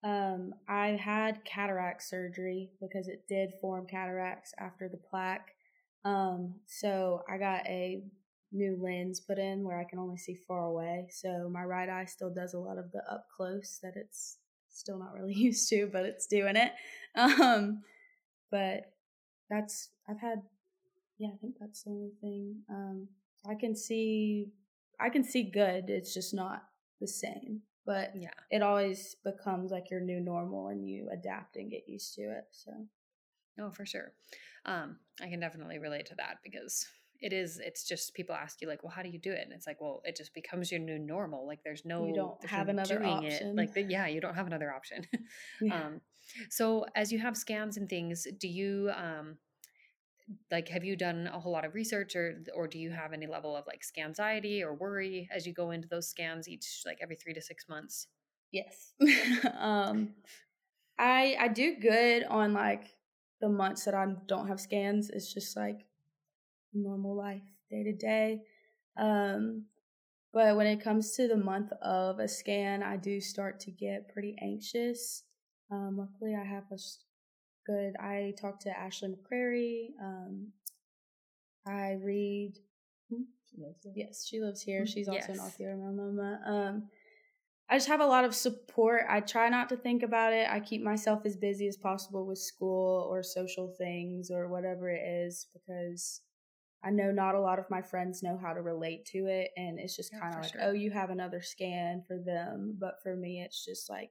Um, 0.05 0.55
I 0.69 0.89
had 0.89 1.45
cataract 1.45 2.03
surgery 2.03 2.71
because 2.81 3.09
it 3.09 3.29
did 3.29 3.53
form 3.61 3.87
cataracts 3.87 4.53
after 4.59 4.89
the 4.89 4.97
plaque. 4.97 5.55
Um, 6.05 6.55
so 6.67 7.23
I 7.33 7.39
got 7.39 7.67
a 7.67 8.03
new 8.51 8.77
lens 8.81 9.21
put 9.21 9.39
in 9.39 9.65
where 9.65 9.79
I 9.79 9.85
can 9.85 9.99
only 9.99 10.17
see 10.17 10.37
far 10.47 10.65
away. 10.65 11.09
So 11.11 11.49
my 11.51 11.65
right 11.65 11.89
eye 11.89 12.05
still 12.05 12.31
does 12.31 12.55
a 12.55 12.59
lot 12.59 12.79
of 12.79 12.91
the 12.93 13.03
up 13.11 13.27
close 13.35 13.79
that 13.83 13.95
it's 13.97 14.39
still 14.71 14.99
not 14.99 15.15
really 15.15 15.35
used 15.37 15.69
to, 15.71 15.89
but 15.93 16.05
it's 16.05 16.27
doing 16.27 16.57
it. 16.57 16.73
Um, 17.15 17.83
but 18.51 18.93
that's 19.49 19.91
I've 20.09 20.21
had 20.21 20.43
yeah, 21.19 21.29
I 21.29 21.37
think 21.41 21.55
that's 21.61 21.83
the 21.83 21.91
only 21.91 22.11
thing. 22.21 22.57
Um, 22.69 23.09
I 23.49 23.55
can 23.55 23.77
see 23.77 24.49
I 25.01 25.09
can 25.09 25.25
see 25.25 25.43
good. 25.45 25.89
It's 25.89 26.15
just 26.15 26.35
not 26.35 26.65
the 27.01 27.09
same. 27.09 27.63
But 27.85 28.13
yeah, 28.15 28.31
it 28.51 28.63
always 28.63 29.17
becomes 29.25 29.71
like 29.71 29.91
your 29.91 30.01
new 30.01 30.21
normal, 30.21 30.69
and 30.69 30.87
you 30.87 31.09
adapt 31.13 31.57
and 31.57 31.71
get 31.71 31.89
used 31.89 32.15
to 32.15 32.23
it. 32.23 32.45
So, 32.51 32.73
oh, 33.61 33.71
for 33.71 33.85
sure. 33.87 34.13
Um, 34.65 34.97
I 35.21 35.29
can 35.29 35.41
definitely 35.41 35.79
relate 35.79 36.07
to 36.07 36.15
that 36.17 36.39
because 36.45 36.87
it 37.23 37.33
is 37.33 37.61
it's 37.65 37.85
just 37.85 38.15
people 38.15 38.35
ask 38.35 38.61
you 38.61 38.69
like 38.69 38.83
well 38.83 38.93
how 38.93 39.01
do 39.01 39.09
you 39.09 39.19
do 39.19 39.31
it 39.31 39.43
and 39.45 39.53
it's 39.53 39.67
like 39.67 39.81
well 39.81 40.03
it 40.05 40.17
just 40.17 40.35
becomes 40.35 40.71
your 40.71 40.81
new 40.81 40.99
normal 40.99 41.47
like 41.47 41.63
there's 41.63 41.85
no 41.85 42.07
you 42.07 42.15
don't 42.15 42.45
have 42.45 42.67
no 42.67 42.73
another 42.73 43.03
option 43.05 43.51
it. 43.51 43.57
like 43.57 43.73
the, 43.73 43.83
yeah 43.83 44.09
you 44.09 44.21
don't 44.21 44.35
have 44.35 44.49
another 44.49 44.73
option 44.73 45.07
yeah. 45.63 45.87
um 45.87 46.01
so 46.51 46.85
as 46.97 47.13
you 47.13 47.19
have 47.21 47.37
scans 47.37 47.77
and 47.77 47.89
things 47.89 48.27
do 48.39 48.49
you 48.49 48.91
um 48.97 49.37
like 50.51 50.69
have 50.69 50.85
you 50.85 50.97
done 50.97 51.29
a 51.33 51.39
whole 51.39 51.53
lot 51.53 51.65
of 51.65 51.75
research 51.75 52.17
or 52.17 52.43
or 52.55 52.67
do 52.67 52.79
you 52.79 52.91
have 52.91 53.13
any 53.13 53.27
level 53.27 53.57
of 53.57 53.67
like 53.67 53.83
anxiety 53.99 54.63
or 54.63 54.75
worry 54.75 55.29
as 55.35 55.47
you 55.47 55.53
go 55.53 55.71
into 55.71 55.89
those 55.89 56.09
scans 56.09 56.49
each 56.49 56.83
like 56.87 56.99
every 57.03 57.17
3 57.17 57.35
to 57.35 57.43
6 57.43 57.69
months 57.69 58.07
yes 58.51 58.95
um 59.59 60.15
i 60.99 61.37
i 61.41 61.49
do 61.49 61.77
good 61.77 62.25
on 62.25 62.53
like 62.53 62.97
the 63.41 63.49
months 63.49 63.85
that 63.85 63.95
i 63.95 64.07
don't 64.27 64.49
have 64.49 64.61
scans 64.61 65.11
it's 65.11 65.33
just 65.33 65.57
like 65.57 65.87
normal 66.75 67.17
life 67.17 67.43
day 67.71 67.83
to 67.85 67.93
day. 67.93 68.43
Um, 68.97 69.67
but 70.33 70.57
when 70.57 70.67
it 70.67 70.83
comes 70.83 71.13
to 71.17 71.29
the 71.29 71.37
month 71.37 71.73
of 71.83 72.19
a 72.19 72.29
scan, 72.29 72.83
I 72.83 72.97
do 72.97 73.21
start 73.21 73.61
to 73.61 73.71
get 73.71 74.09
pretty 74.09 74.35
anxious. 74.41 75.25
Um, 75.71 75.97
luckily, 75.99 76.35
I 76.35 76.45
have 76.45 76.65
a 76.73 76.79
good. 77.67 77.95
I 77.97 78.35
talk 78.41 78.61
to 78.61 78.77
Ashley 78.77 79.11
McCrary. 79.11 79.89
Um, 80.01 80.49
I 81.67 81.99
read. 82.03 82.55
Hmm? 83.11 83.23
She 83.51 83.93
yes, 83.95 84.27
she 84.27 84.41
lives 84.41 84.63
here. 84.63 84.87
She's 84.87 85.09
also 85.09 85.21
yes. 85.21 85.29
an 85.29 85.41
author, 85.41 85.77
my 85.77 85.91
mama. 85.91 86.41
Um, 86.47 86.89
I 87.69 87.77
just 87.77 87.89
have 87.89 88.01
a 88.01 88.07
lot 88.07 88.25
of 88.25 88.35
support. 88.35 89.05
I 89.09 89.21
try 89.21 89.49
not 89.49 89.69
to 89.71 89.77
think 89.77 90.03
about 90.03 90.33
it. 90.33 90.47
I 90.51 90.61
keep 90.61 90.83
myself 90.83 91.23
as 91.25 91.37
busy 91.37 91.67
as 91.69 91.77
possible 91.77 92.27
with 92.27 92.39
school 92.39 93.07
or 93.11 93.23
social 93.23 93.75
things 93.79 94.31
or 94.31 94.49
whatever 94.49 94.91
it 94.91 95.03
is 95.03 95.47
because 95.55 96.21
I 96.85 96.91
know 96.91 97.13
not 97.13 97.35
a 97.35 97.41
lot 97.41 97.59
of 97.59 97.71
my 97.71 97.81
friends 97.81 98.23
know 98.23 98.39
how 98.41 98.53
to 98.53 98.61
relate 98.61 99.07
to 99.13 99.27
it. 99.27 99.53
And 99.57 99.79
it's 99.79 99.97
just 99.97 100.13
yeah, 100.13 100.21
kind 100.21 100.35
of 100.35 100.43
like, 100.43 100.53
sure. 100.53 100.61
oh, 100.65 100.73
you 100.73 100.91
have 100.91 101.11
another 101.11 101.41
scan 101.41 102.03
for 102.07 102.19
them. 102.19 102.77
But 102.79 102.97
for 103.03 103.17
me, 103.17 103.41
it's 103.41 103.65
just 103.65 103.89
like 103.89 104.11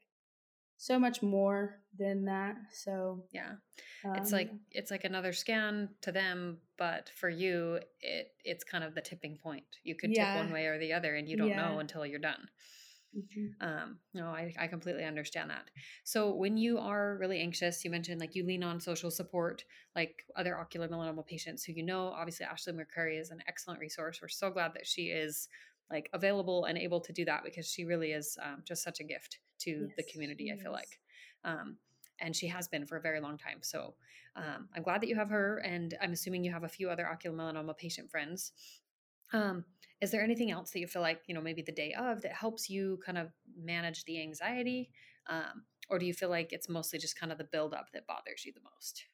so 0.81 0.97
much 0.97 1.21
more 1.21 1.79
than 1.99 2.25
that. 2.25 2.55
So, 2.71 3.23
yeah. 3.31 3.51
Um, 4.03 4.15
it's 4.15 4.31
like 4.31 4.51
it's 4.71 4.89
like 4.89 5.03
another 5.03 5.31
scan 5.31 5.89
to 6.01 6.11
them, 6.11 6.57
but 6.75 7.11
for 7.15 7.29
you 7.29 7.79
it 7.99 8.31
it's 8.43 8.63
kind 8.63 8.83
of 8.83 8.95
the 8.95 9.01
tipping 9.01 9.37
point. 9.37 9.65
You 9.83 9.93
could 9.93 10.09
yeah. 10.11 10.33
tip 10.33 10.43
one 10.43 10.51
way 10.51 10.65
or 10.65 10.79
the 10.79 10.93
other 10.93 11.13
and 11.13 11.29
you 11.29 11.37
don't 11.37 11.49
yeah. 11.49 11.69
know 11.69 11.77
until 11.77 12.03
you're 12.03 12.17
done. 12.17 12.49
Mm-hmm. 13.15 13.63
Um, 13.63 13.97
no, 14.15 14.27
I, 14.29 14.55
I 14.57 14.65
completely 14.65 15.03
understand 15.03 15.51
that. 15.51 15.69
So 16.03 16.33
when 16.33 16.57
you 16.57 16.79
are 16.79 17.15
really 17.19 17.41
anxious, 17.41 17.85
you 17.85 17.91
mentioned 17.91 18.19
like 18.19 18.33
you 18.33 18.43
lean 18.43 18.63
on 18.63 18.79
social 18.79 19.11
support, 19.11 19.63
like 19.95 20.23
other 20.35 20.57
ocular 20.57 20.87
melanoma 20.87 21.27
patients 21.27 21.63
who 21.63 21.73
you 21.73 21.83
know. 21.83 22.07
Obviously, 22.07 22.47
Ashley 22.47 22.73
McCrary 22.73 23.21
is 23.21 23.29
an 23.29 23.43
excellent 23.47 23.79
resource. 23.79 24.19
We're 24.19 24.29
so 24.29 24.49
glad 24.49 24.73
that 24.73 24.87
she 24.87 25.07
is 25.09 25.47
like 25.91 26.09
available 26.13 26.65
and 26.65 26.77
able 26.77 27.01
to 27.01 27.13
do 27.13 27.25
that 27.25 27.43
because 27.43 27.67
she 27.67 27.85
really 27.85 28.11
is 28.11 28.37
um, 28.41 28.63
just 28.65 28.83
such 28.83 28.99
a 28.99 29.03
gift 29.03 29.39
to 29.59 29.71
yes, 29.71 29.91
the 29.97 30.03
community. 30.03 30.51
I 30.51 30.61
feel 30.61 30.71
like, 30.71 30.99
um, 31.43 31.77
and 32.19 32.35
she 32.35 32.47
has 32.47 32.67
been 32.67 32.85
for 32.85 32.97
a 32.97 33.01
very 33.01 33.19
long 33.19 33.37
time. 33.37 33.59
So 33.61 33.95
um, 34.35 34.69
I'm 34.75 34.83
glad 34.83 35.01
that 35.01 35.07
you 35.07 35.15
have 35.15 35.29
her, 35.29 35.57
and 35.57 35.95
I'm 36.01 36.13
assuming 36.13 36.43
you 36.43 36.51
have 36.51 36.63
a 36.63 36.69
few 36.69 36.89
other 36.89 37.07
ocular 37.07 37.35
melanoma 37.35 37.77
patient 37.77 38.09
friends. 38.09 38.51
Um, 39.33 39.65
is 40.01 40.09
there 40.09 40.23
anything 40.23 40.51
else 40.51 40.71
that 40.71 40.79
you 40.79 40.87
feel 40.87 41.01
like 41.01 41.21
you 41.27 41.35
know 41.35 41.41
maybe 41.41 41.61
the 41.61 41.71
day 41.71 41.93
of 41.93 42.21
that 42.21 42.33
helps 42.33 42.69
you 42.69 42.99
kind 43.05 43.17
of 43.17 43.29
manage 43.55 44.03
the 44.05 44.21
anxiety 44.21 44.89
um, 45.29 45.63
or 45.89 45.99
do 45.99 46.05
you 46.05 46.13
feel 46.13 46.29
like 46.29 46.51
it's 46.51 46.67
mostly 46.67 46.99
just 46.99 47.17
kind 47.17 47.31
of 47.31 47.37
the 47.37 47.43
buildup 47.45 47.91
that 47.93 48.07
bothers 48.07 48.43
you 48.43 48.51
the 48.51 48.59
most 48.75 49.05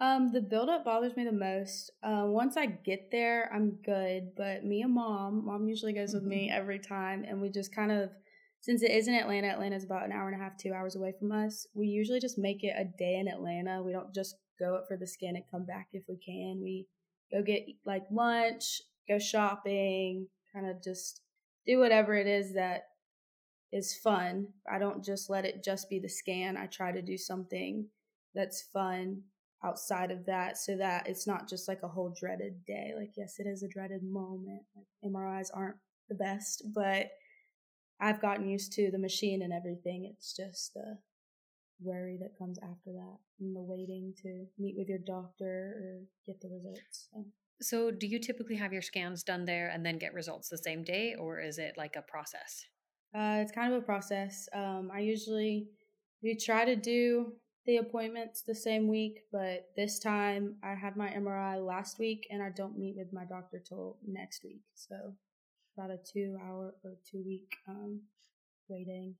um, 0.00 0.30
the 0.32 0.40
buildup 0.40 0.84
bothers 0.84 1.16
me 1.16 1.24
the 1.24 1.32
most. 1.32 1.90
Uh, 2.02 2.24
once 2.26 2.56
I 2.56 2.66
get 2.66 3.10
there, 3.10 3.50
I'm 3.52 3.78
good. 3.84 4.30
But 4.36 4.64
me 4.64 4.82
and 4.82 4.94
mom, 4.94 5.46
mom 5.46 5.66
usually 5.66 5.92
goes 5.92 6.14
with 6.14 6.22
me 6.22 6.48
mm-hmm. 6.48 6.58
every 6.58 6.78
time, 6.78 7.24
and 7.26 7.40
we 7.40 7.50
just 7.50 7.74
kind 7.74 7.90
of, 7.90 8.10
since 8.60 8.82
it 8.82 8.92
is 8.92 9.08
in 9.08 9.14
Atlanta, 9.14 9.48
Atlanta 9.48 9.76
is 9.76 9.84
about 9.84 10.04
an 10.04 10.12
hour 10.12 10.28
and 10.28 10.40
a 10.40 10.42
half, 10.42 10.56
two 10.56 10.72
hours 10.72 10.94
away 10.94 11.14
from 11.18 11.32
us. 11.32 11.66
We 11.74 11.88
usually 11.88 12.20
just 12.20 12.38
make 12.38 12.62
it 12.62 12.74
a 12.78 12.84
day 12.84 13.18
in 13.18 13.26
Atlanta. 13.26 13.82
We 13.82 13.92
don't 13.92 14.14
just 14.14 14.36
go 14.60 14.76
up 14.76 14.84
for 14.86 14.96
the 14.96 15.06
skin 15.06 15.34
and 15.34 15.44
come 15.50 15.64
back 15.64 15.88
if 15.92 16.04
we 16.08 16.16
can. 16.16 16.60
We 16.62 16.86
go 17.32 17.42
get 17.42 17.66
like 17.84 18.04
lunch, 18.10 18.80
go 19.08 19.18
shopping, 19.18 20.28
kind 20.54 20.68
of 20.68 20.82
just 20.82 21.22
do 21.66 21.78
whatever 21.78 22.14
it 22.14 22.26
is 22.26 22.54
that 22.54 22.82
is 23.72 23.96
fun. 23.96 24.46
I 24.70 24.78
don't 24.78 25.04
just 25.04 25.28
let 25.28 25.44
it 25.44 25.64
just 25.64 25.90
be 25.90 25.98
the 25.98 26.08
scan. 26.08 26.56
I 26.56 26.66
try 26.66 26.92
to 26.92 27.02
do 27.02 27.18
something 27.18 27.86
that's 28.34 28.62
fun 28.72 29.22
outside 29.64 30.10
of 30.10 30.24
that 30.26 30.56
so 30.56 30.76
that 30.76 31.08
it's 31.08 31.26
not 31.26 31.48
just 31.48 31.68
like 31.68 31.82
a 31.82 31.88
whole 31.88 32.14
dreaded 32.18 32.64
day. 32.66 32.92
Like, 32.96 33.10
yes, 33.16 33.36
it 33.38 33.46
is 33.46 33.62
a 33.62 33.68
dreaded 33.68 34.02
moment. 34.02 34.62
Like, 34.76 35.12
MRIs 35.12 35.50
aren't 35.52 35.76
the 36.08 36.14
best, 36.14 36.62
but 36.74 37.10
I've 38.00 38.20
gotten 38.20 38.48
used 38.48 38.72
to 38.74 38.90
the 38.90 38.98
machine 38.98 39.42
and 39.42 39.52
everything. 39.52 40.04
It's 40.04 40.34
just 40.36 40.74
the 40.74 40.98
worry 41.80 42.18
that 42.20 42.38
comes 42.38 42.58
after 42.58 42.92
that 42.92 43.18
and 43.40 43.54
the 43.54 43.62
waiting 43.62 44.14
to 44.22 44.46
meet 44.58 44.76
with 44.76 44.88
your 44.88 44.98
doctor 44.98 45.74
or 45.76 46.00
get 46.26 46.40
the 46.40 46.48
results. 46.48 47.08
So. 47.12 47.24
So, 47.60 47.90
do 47.90 48.06
you 48.06 48.20
typically 48.20 48.54
have 48.54 48.72
your 48.72 48.82
scans 48.82 49.24
done 49.24 49.44
there 49.44 49.68
and 49.68 49.84
then 49.84 49.98
get 49.98 50.14
results 50.14 50.48
the 50.48 50.58
same 50.58 50.84
day, 50.84 51.16
or 51.18 51.40
is 51.40 51.58
it 51.58 51.74
like 51.76 51.96
a 51.96 52.02
process? 52.02 52.64
Uh, 53.12 53.38
it's 53.42 53.50
kind 53.50 53.72
of 53.72 53.82
a 53.82 53.84
process. 53.84 54.48
Um, 54.54 54.90
I 54.94 55.00
usually 55.00 55.66
we 56.22 56.36
try 56.36 56.64
to 56.64 56.76
do 56.76 57.32
the 57.68 57.76
appointments 57.76 58.40
the 58.40 58.54
same 58.54 58.88
week, 58.88 59.24
but 59.30 59.68
this 59.76 59.98
time 59.98 60.54
I 60.64 60.74
had 60.74 60.96
my 60.96 61.10
MRI 61.10 61.64
last 61.64 61.98
week 61.98 62.26
and 62.30 62.42
I 62.42 62.48
don't 62.48 62.78
meet 62.78 62.96
with 62.96 63.12
my 63.12 63.26
doctor 63.26 63.58
till 63.58 63.98
next 64.06 64.42
week. 64.42 64.62
So, 64.74 64.96
about 65.76 65.90
a 65.90 65.98
two 65.98 66.38
hour 66.42 66.74
or 66.82 66.92
two 67.08 67.22
week 67.26 67.56
um, 67.68 68.00
waiting. 68.68 69.16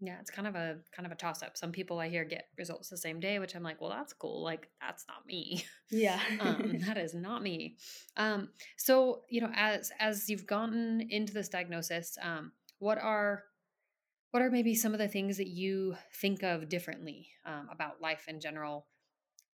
Yeah, 0.00 0.16
it's 0.20 0.32
kind 0.32 0.48
of 0.48 0.56
a 0.56 0.78
kind 0.90 1.06
of 1.06 1.12
a 1.12 1.14
toss 1.14 1.44
up. 1.44 1.56
Some 1.56 1.70
people 1.70 2.00
I 2.00 2.08
hear 2.08 2.24
get 2.24 2.48
results 2.58 2.88
the 2.88 2.96
same 2.96 3.20
day, 3.20 3.38
which 3.38 3.54
I'm 3.54 3.62
like, 3.62 3.80
well, 3.80 3.90
that's 3.90 4.12
cool. 4.12 4.42
Like 4.42 4.68
that's 4.80 5.04
not 5.06 5.24
me. 5.24 5.64
Yeah, 5.88 6.18
um, 6.40 6.80
that 6.84 6.98
is 6.98 7.14
not 7.14 7.40
me. 7.40 7.76
Um, 8.16 8.48
so 8.78 9.20
you 9.30 9.42
know, 9.42 9.52
as 9.54 9.92
as 10.00 10.28
you've 10.28 10.48
gotten 10.48 11.06
into 11.08 11.32
this 11.32 11.48
diagnosis, 11.48 12.18
um, 12.20 12.50
what 12.80 12.98
are 12.98 13.44
what 14.32 14.42
are 14.42 14.50
maybe 14.50 14.74
some 14.74 14.92
of 14.92 14.98
the 14.98 15.08
things 15.08 15.36
that 15.36 15.48
you 15.48 15.94
think 16.14 16.42
of 16.42 16.68
differently 16.68 17.28
um, 17.46 17.68
about 17.70 18.00
life 18.00 18.24
in 18.28 18.40
general? 18.40 18.86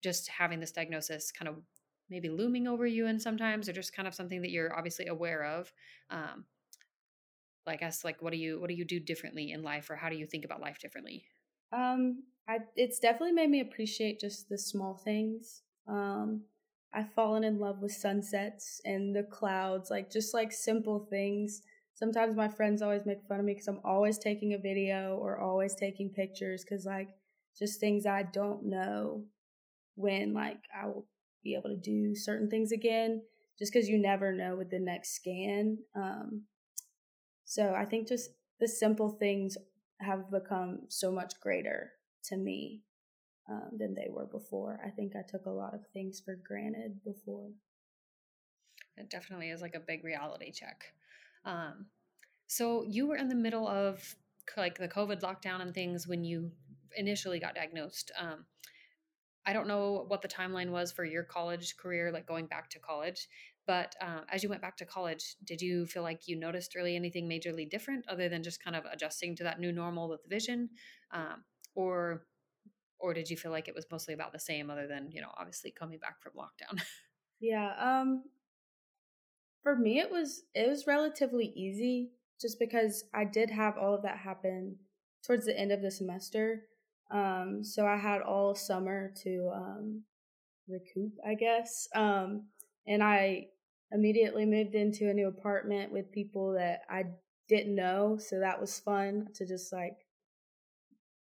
Just 0.03 0.29
having 0.29 0.59
this 0.59 0.71
diagnosis 0.71 1.31
kind 1.31 1.49
of 1.49 1.55
maybe 2.09 2.29
looming 2.29 2.67
over 2.67 2.87
you, 2.87 3.07
and 3.07 3.21
sometimes, 3.21 3.67
or 3.67 3.73
just 3.73 3.93
kind 3.93 4.07
of 4.07 4.15
something 4.15 4.41
that 4.41 4.51
you're 4.51 4.75
obviously 4.77 5.07
aware 5.07 5.43
of. 5.43 5.73
Um, 6.09 6.45
like 7.67 7.83
us 7.83 8.03
like 8.03 8.21
what 8.21 8.31
do 8.31 8.39
you 8.39 8.59
what 8.59 8.69
do 8.69 8.75
you 8.75 8.85
do 8.85 8.99
differently 8.99 9.51
in 9.51 9.61
life 9.61 9.89
or 9.89 9.95
how 9.95 10.09
do 10.09 10.15
you 10.15 10.25
think 10.25 10.45
about 10.45 10.61
life 10.61 10.79
differently 10.79 11.25
um 11.73 12.23
i 12.47 12.57
it's 12.75 12.97
definitely 12.97 13.33
made 13.33 13.49
me 13.49 13.59
appreciate 13.59 14.19
just 14.19 14.47
the 14.47 14.57
small 14.57 14.95
things 14.95 15.63
um 15.87 16.41
i've 16.93 17.11
fallen 17.13 17.43
in 17.43 17.59
love 17.59 17.81
with 17.81 17.91
sunsets 17.91 18.81
and 18.85 19.13
the 19.13 19.23
clouds 19.23 19.91
like 19.91 20.09
just 20.09 20.33
like 20.33 20.51
simple 20.51 21.05
things 21.09 21.61
sometimes 21.97 22.35
my 22.35 22.47
friends 22.47 22.81
always 22.81 23.05
make 23.05 23.27
fun 23.27 23.39
of 23.39 23.45
me 23.45 23.53
because 23.53 23.67
i'm 23.67 23.81
always 23.83 24.17
taking 24.17 24.53
a 24.53 24.57
video 24.57 25.17
or 25.21 25.39
always 25.39 25.75
taking 25.75 26.09
pictures 26.09 26.63
because 26.63 26.85
like 26.85 27.09
just 27.57 27.79
things 27.79 28.05
I 28.05 28.23
don't 28.23 28.65
know 28.65 29.23
when 29.95 30.33
like 30.33 30.59
I 30.75 30.87
will 30.87 31.07
be 31.43 31.55
able 31.55 31.69
to 31.69 31.77
do 31.77 32.15
certain 32.15 32.49
things 32.49 32.71
again 32.71 33.21
just 33.57 33.73
because 33.73 33.89
you 33.89 33.97
never 33.97 34.31
know 34.31 34.55
with 34.55 34.69
the 34.69 34.79
next 34.79 35.15
scan. 35.15 35.79
Um, 35.95 36.43
so 37.45 37.73
I 37.73 37.85
think 37.85 38.07
just 38.07 38.29
the 38.59 38.67
simple 38.67 39.09
things 39.09 39.57
have 39.99 40.29
become 40.29 40.81
so 40.89 41.11
much 41.11 41.39
greater 41.41 41.91
to 42.25 42.37
me 42.37 42.81
um, 43.49 43.71
than 43.77 43.95
they 43.95 44.07
were 44.09 44.25
before. 44.25 44.79
I 44.85 44.89
think 44.89 45.13
I 45.15 45.23
took 45.27 45.45
a 45.45 45.51
lot 45.51 45.73
of 45.73 45.81
things 45.93 46.21
for 46.23 46.35
granted 46.35 47.03
before. 47.03 47.49
It 48.97 49.09
definitely 49.09 49.49
is 49.49 49.61
like 49.61 49.75
a 49.75 49.79
big 49.79 50.03
reality 50.03 50.51
check. 50.51 50.93
Um, 51.45 51.87
so 52.47 52.83
you 52.87 53.07
were 53.07 53.17
in 53.17 53.29
the 53.29 53.35
middle 53.35 53.67
of 53.67 54.15
like 54.55 54.77
the 54.77 54.87
COVID 54.87 55.21
lockdown 55.21 55.61
and 55.61 55.73
things 55.73 56.07
when 56.07 56.23
you 56.23 56.51
initially 56.95 57.39
got 57.39 57.55
diagnosed. 57.55 58.11
Um, 58.17 58.45
I 59.45 59.53
don't 59.53 59.67
know 59.67 60.05
what 60.07 60.21
the 60.21 60.27
timeline 60.27 60.71
was 60.71 60.91
for 60.91 61.05
your 61.05 61.23
college 61.23 61.77
career, 61.77 62.11
like 62.11 62.27
going 62.27 62.47
back 62.47 62.69
to 62.71 62.79
college. 62.79 63.27
But 63.65 63.95
uh, 64.01 64.21
as 64.31 64.43
you 64.43 64.49
went 64.49 64.61
back 64.61 64.77
to 64.77 64.85
college, 64.85 65.35
did 65.43 65.61
you 65.61 65.85
feel 65.85 66.03
like 66.03 66.27
you 66.27 66.37
noticed 66.37 66.75
really 66.75 66.95
anything 66.95 67.29
majorly 67.29 67.69
different 67.69 68.05
other 68.07 68.29
than 68.29 68.43
just 68.43 68.63
kind 68.63 68.75
of 68.75 68.85
adjusting 68.91 69.35
to 69.37 69.43
that 69.43 69.59
new 69.59 69.71
normal 69.71 70.09
with 70.09 70.21
vision, 70.29 70.69
um, 71.11 71.43
or 71.75 72.25
or 72.99 73.13
did 73.13 73.29
you 73.29 73.37
feel 73.37 73.51
like 73.51 73.67
it 73.67 73.75
was 73.75 73.85
mostly 73.91 74.13
about 74.13 74.31
the 74.31 74.39
same, 74.39 74.69
other 74.69 74.87
than 74.87 75.11
you 75.11 75.21
know 75.21 75.31
obviously 75.37 75.69
coming 75.69 75.99
back 75.99 76.21
from 76.21 76.31
lockdown? 76.33 76.81
yeah, 77.41 77.73
um, 77.77 78.23
for 79.67 79.75
me 79.75 79.99
it 79.99 80.09
was 80.09 80.43
it 80.55 80.69
was 80.69 80.87
relatively 80.87 81.51
easy 81.53 82.09
just 82.39 82.57
because 82.57 83.03
I 83.13 83.25
did 83.25 83.49
have 83.49 83.77
all 83.77 83.93
of 83.93 84.01
that 84.03 84.17
happen 84.17 84.77
towards 85.25 85.45
the 85.45 85.59
end 85.59 85.73
of 85.73 85.81
the 85.81 85.91
semester. 85.91 86.61
Um, 87.11 87.65
so 87.65 87.85
I 87.85 87.97
had 87.97 88.21
all 88.21 88.55
summer 88.55 89.11
to 89.23 89.51
um, 89.53 90.03
recoup, 90.69 91.11
I 91.27 91.33
guess. 91.33 91.89
Um, 91.93 92.45
and 92.87 93.03
I 93.03 93.47
immediately 93.91 94.45
moved 94.45 94.73
into 94.73 95.09
a 95.09 95.13
new 95.13 95.27
apartment 95.27 95.91
with 95.91 96.13
people 96.13 96.53
that 96.53 96.83
I 96.89 97.03
didn't 97.49 97.75
know. 97.75 98.17
So 98.17 98.39
that 98.39 98.61
was 98.61 98.79
fun 98.79 99.27
to 99.35 99.45
just 99.45 99.73
like 99.73 99.97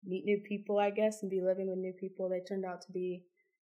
meet 0.05 0.27
new 0.27 0.43
people, 0.47 0.79
I 0.79 0.91
guess, 0.91 1.23
and 1.23 1.31
be 1.31 1.41
living 1.41 1.71
with 1.71 1.79
new 1.79 1.95
people. 1.95 2.29
They 2.29 2.41
turned 2.41 2.67
out 2.67 2.83
to 2.83 2.93
be 2.93 3.25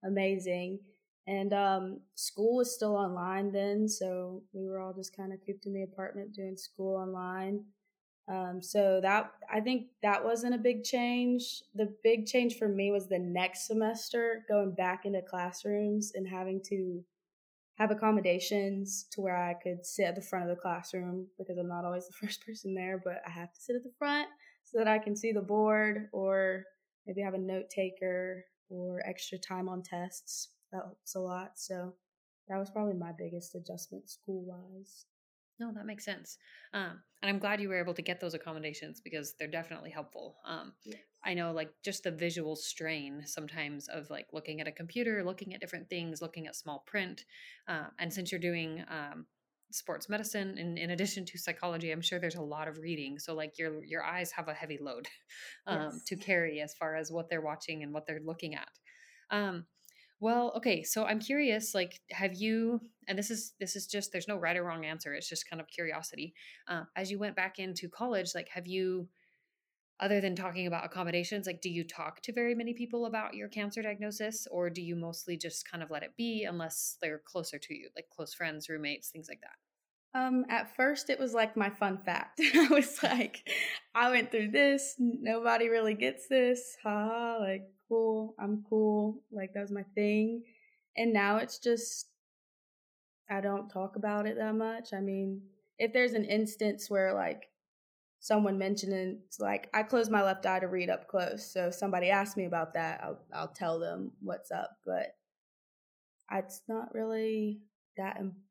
amazing. 0.03 0.79
And 1.27 1.51
um, 1.53 2.00
school 2.15 2.55
was 2.55 2.74
still 2.74 2.96
online 2.96 3.51
then, 3.51 3.89
so 3.89 4.43
we 4.53 4.65
were 4.65 4.79
all 4.79 4.93
just 4.93 5.15
kind 5.15 5.34
of 5.34 5.39
cooped 5.46 5.65
in 5.65 5.74
the 5.74 5.84
apartment 5.84 6.34
doing 6.34 6.55
school 6.55 6.96
online. 6.96 7.65
Um, 8.29 8.62
so 8.62 9.00
that 9.01 9.31
I 9.51 9.60
think 9.62 9.88
that 10.03 10.24
wasn't 10.24 10.55
a 10.55 10.57
big 10.57 10.84
change. 10.84 11.63
The 11.75 11.93
big 12.03 12.25
change 12.25 12.57
for 12.57 12.67
me 12.67 12.91
was 12.91 13.07
the 13.07 13.19
next 13.19 13.67
semester 13.67 14.43
going 14.48 14.74
back 14.74 15.05
into 15.05 15.22
classrooms 15.22 16.13
and 16.15 16.27
having 16.27 16.62
to 16.67 17.03
have 17.75 17.91
accommodations 17.91 19.05
to 19.12 19.22
where 19.22 19.38
I 19.38 19.53
could 19.53 19.86
sit 19.86 20.05
at 20.05 20.15
the 20.15 20.22
front 20.22 20.50
of 20.50 20.55
the 20.55 20.62
classroom 20.62 21.27
because 21.38 21.57
I'm 21.57 21.69
not 21.69 21.86
always 21.86 22.07
the 22.07 22.13
first 22.25 22.46
person 22.46 22.74
there, 22.74 23.01
but 23.03 23.22
I 23.25 23.29
have 23.29 23.53
to 23.53 23.62
sit 23.62 23.75
at 23.75 23.84
the 23.84 23.93
front 23.98 24.27
so 24.63 24.77
that 24.77 24.88
I 24.88 24.98
can 24.98 25.15
see 25.15 25.31
the 25.31 25.41
board 25.41 26.07
or 26.12 26.63
maybe 27.05 27.22
have 27.22 27.34
a 27.34 27.38
note 27.38 27.69
taker 27.69 28.43
or 28.69 29.01
extra 29.05 29.38
time 29.38 29.69
on 29.69 29.84
tests. 29.84 30.50
That 30.71 30.83
helps 30.83 31.15
a 31.15 31.19
lot. 31.19 31.51
So 31.55 31.95
that 32.47 32.57
was 32.57 32.69
probably 32.69 32.93
my 32.93 33.12
biggest 33.17 33.55
adjustment 33.55 34.09
school 34.09 34.43
wise. 34.43 35.05
No, 35.59 35.71
that 35.74 35.86
makes 35.86 36.05
sense. 36.05 36.38
Um, 36.74 37.01
and 37.21 37.29
I'm 37.29 37.39
glad 37.39 37.59
you 37.59 37.69
were 37.69 37.79
able 37.79 37.95
to 37.95 38.01
get 38.01 38.19
those 38.19 38.36
accommodations 38.36 39.01
because 39.01 39.33
they're 39.39 39.47
definitely 39.47 39.89
helpful. 39.89 40.38
Um, 40.45 40.74
yes. 40.86 41.00
I 41.25 41.33
know, 41.33 41.51
like, 41.51 41.71
just 41.83 42.03
the 42.03 42.12
visual 42.12 42.55
strain 42.55 43.24
sometimes 43.25 43.88
of 43.88 44.09
like 44.09 44.27
looking 44.33 44.62
at 44.62 44.67
a 44.67 44.71
computer, 44.71 45.23
looking 45.23 45.53
at 45.53 45.60
different 45.60 45.89
things, 45.89 46.21
looking 46.21 46.45
at 46.45 46.56
small 46.56 46.84
print. 46.86 47.25
Uh, 47.67 47.88
and 47.97 48.13
since 48.13 48.32
you're 48.32 48.39
doing 48.39 48.84
um, 48.89 49.25
sports 49.71 50.10
medicine, 50.10 50.58
and 50.60 50.77
in 50.77 50.91
addition 50.91 51.25
to 51.25 51.39
psychology, 51.39 51.91
I'm 51.91 52.01
sure 52.01 52.19
there's 52.19 52.36
a 52.36 52.41
lot 52.41 52.67
of 52.67 52.77
reading. 52.77 53.17
So, 53.17 53.34
like, 53.34 53.58
your 53.58 53.84
your 53.84 54.03
eyes 54.03 54.32
have 54.32 54.47
a 54.47 54.53
heavy 54.53 54.77
load 54.80 55.08
um, 55.67 55.82
yes. 55.82 56.03
to 56.06 56.15
carry 56.15 56.62
as 56.62 56.75
far 56.75 56.95
as 56.95 57.12
what 57.12 57.30
they're 57.30 57.41
watching 57.41 57.82
and 57.82 57.91
what 57.91 58.06
they're 58.06 58.21
looking 58.23 58.53
at. 58.53 58.69
Well, 60.19 60.53
okay, 60.58 60.84
so 60.84 61.06
I'm 61.06 61.19
curious 61.19 61.75
like 61.75 61.99
have 62.12 62.34
you 62.34 62.82
and 63.08 63.17
this 63.17 63.30
is 63.30 63.53
this 63.60 63.75
is 63.75 63.86
just 63.86 64.12
there's 64.12 64.27
no 64.27 64.38
right 64.38 64.58
or 64.58 64.63
wrong 64.63 64.86
answer. 64.86 65.13
It's 65.13 65.30
just 65.30 65.49
kind 65.49 65.62
of 65.62 65.67
curiosity. 65.67 66.34
Uh, 66.67 66.84
as 66.95 67.12
you 67.12 67.19
went 67.19 67.36
back 67.36 67.60
into 67.60 67.88
college, 67.88 68.32
like 68.34 68.49
have 68.49 68.67
you 68.67 69.08
other 69.99 70.21
than 70.21 70.36
talking 70.36 70.67
about 70.67 70.86
accommodations, 70.86 71.47
like 71.47 71.62
do 71.62 71.69
you 71.69 71.84
talk 71.84 72.21
to 72.21 72.34
very 72.34 72.53
many 72.56 72.73
people 72.73 73.06
about 73.06 73.34
your 73.34 73.47
cancer 73.47 73.82
diagnosis 73.82 74.47
or 74.51 74.69
do 74.69 74.82
you 74.82 74.95
mostly 74.95 75.38
just 75.38 75.69
kind 75.69 75.84
of 75.84 75.89
let 75.89 76.03
it 76.03 76.15
be 76.17 76.43
unless 76.43 76.97
they're 77.01 77.21
closer 77.25 77.58
to 77.58 77.73
you, 77.73 77.89
like 77.95 78.06
close 78.10 78.34
friends, 78.34 78.69
roommates, 78.69 79.10
things 79.10 79.27
like 79.30 79.41
that? 79.41 80.19
Um, 80.19 80.45
at 80.49 80.75
first 80.75 81.10
it 81.10 81.19
was 81.19 81.34
like 81.34 81.56
my 81.56 81.69
fun 81.69 81.99
fact. 81.99 82.41
I 82.56 82.67
was 82.69 83.01
like, 83.03 83.47
I 83.93 84.10
went 84.10 84.32
through 84.32 84.51
this, 84.51 84.95
nobody 84.97 85.69
really 85.69 85.93
gets 85.93 86.27
this. 86.27 86.75
Ha 86.84 87.38
like 87.39 87.63
cool, 87.88 88.36
I'm 88.39 88.63
cool. 88.69 89.21
Like 89.32 89.54
that 89.54 89.62
was 89.62 89.71
my 89.71 89.84
thing. 89.95 90.43
And 90.95 91.13
now 91.13 91.38
it's 91.38 91.60
just 91.60 92.08
I 93.30 93.41
don't 93.41 93.69
talk 93.69 93.95
about 93.95 94.26
it 94.26 94.38
that 94.38 94.56
much. 94.56 94.93
I 94.93 95.00
mean, 95.00 95.41
if 95.78 95.93
there's 95.93 96.13
an 96.13 96.26
instance 96.26 96.89
where 96.89 97.13
like 97.13 97.50
someone 98.19 98.58
mentioning 98.58 99.19
like 99.39 99.69
I 99.73 99.84
close 99.84 100.10
my 100.10 100.23
left 100.23 100.45
eye 100.45 100.60
to 100.60 100.67
read 100.67 100.89
up 100.89 101.08
close, 101.08 101.52
so 101.52 101.67
if 101.67 101.76
somebody 101.76 102.10
asks 102.10 102.38
me 102.38 102.45
about 102.45 102.73
that, 102.73 103.02
I'll 103.04 103.19
I'll 103.34 103.54
tell 103.54 103.80
them 103.80 104.12
what's 104.21 104.52
up. 104.52 104.71
But 104.86 105.15
it's 106.32 106.62
not 106.67 106.93
really 106.93 107.62
that 107.97 108.17
important 108.17 108.46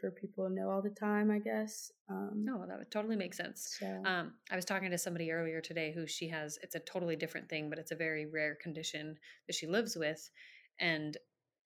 for 0.00 0.10
people 0.10 0.46
to 0.46 0.54
know 0.54 0.70
all 0.70 0.82
the 0.82 0.90
time, 0.90 1.30
I 1.30 1.38
guess. 1.38 1.92
Um, 2.08 2.30
no, 2.44 2.64
that 2.66 2.78
would 2.78 2.90
totally 2.90 3.16
make 3.16 3.34
sense. 3.34 3.76
So. 3.78 3.86
Um, 4.04 4.34
I 4.50 4.56
was 4.56 4.64
talking 4.64 4.90
to 4.90 4.98
somebody 4.98 5.30
earlier 5.32 5.60
today 5.60 5.92
who 5.92 6.06
she 6.06 6.28
has, 6.28 6.58
it's 6.62 6.74
a 6.74 6.80
totally 6.80 7.16
different 7.16 7.48
thing, 7.48 7.70
but 7.70 7.78
it's 7.78 7.92
a 7.92 7.96
very 7.96 8.26
rare 8.26 8.56
condition 8.62 9.16
that 9.46 9.54
she 9.54 9.66
lives 9.66 9.96
with. 9.96 10.30
And, 10.78 11.16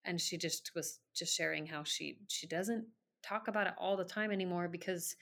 and 0.04 0.20
she 0.20 0.36
just 0.36 0.72
was 0.74 1.00
just 1.14 1.34
sharing 1.36 1.66
how 1.66 1.84
she, 1.84 2.18
she 2.28 2.46
doesn't 2.46 2.86
talk 3.22 3.48
about 3.48 3.66
it 3.66 3.74
all 3.78 3.96
the 3.96 4.04
time 4.04 4.30
anymore 4.30 4.68
because 4.68 5.16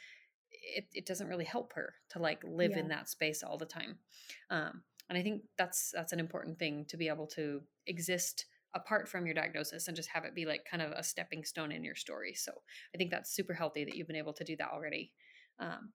it, 0.50 0.86
it 0.92 1.06
doesn't 1.06 1.28
really 1.28 1.44
help 1.44 1.72
her 1.74 1.94
to 2.10 2.18
like 2.18 2.42
live 2.44 2.72
yeah. 2.72 2.80
in 2.80 2.88
that 2.88 3.08
space 3.08 3.42
all 3.42 3.58
the 3.58 3.66
time. 3.66 3.98
Um, 4.50 4.82
and 5.08 5.18
I 5.18 5.22
think 5.22 5.42
that's, 5.58 5.90
that's 5.94 6.12
an 6.12 6.20
important 6.20 6.58
thing 6.58 6.86
to 6.88 6.96
be 6.96 7.08
able 7.08 7.26
to 7.28 7.60
exist 7.86 8.46
apart 8.74 9.08
from 9.08 9.26
your 9.26 9.34
diagnosis 9.34 9.88
and 9.88 9.96
just 9.96 10.08
have 10.08 10.24
it 10.24 10.34
be 10.34 10.46
like 10.46 10.64
kind 10.70 10.82
of 10.82 10.92
a 10.92 11.02
stepping 11.02 11.44
stone 11.44 11.72
in 11.72 11.84
your 11.84 11.94
story. 11.94 12.34
So 12.34 12.52
I 12.94 12.98
think 12.98 13.10
that's 13.10 13.34
super 13.34 13.54
healthy 13.54 13.84
that 13.84 13.96
you've 13.96 14.06
been 14.06 14.16
able 14.16 14.32
to 14.34 14.44
do 14.44 14.56
that 14.56 14.70
already. 14.72 15.12
Um, 15.58 15.92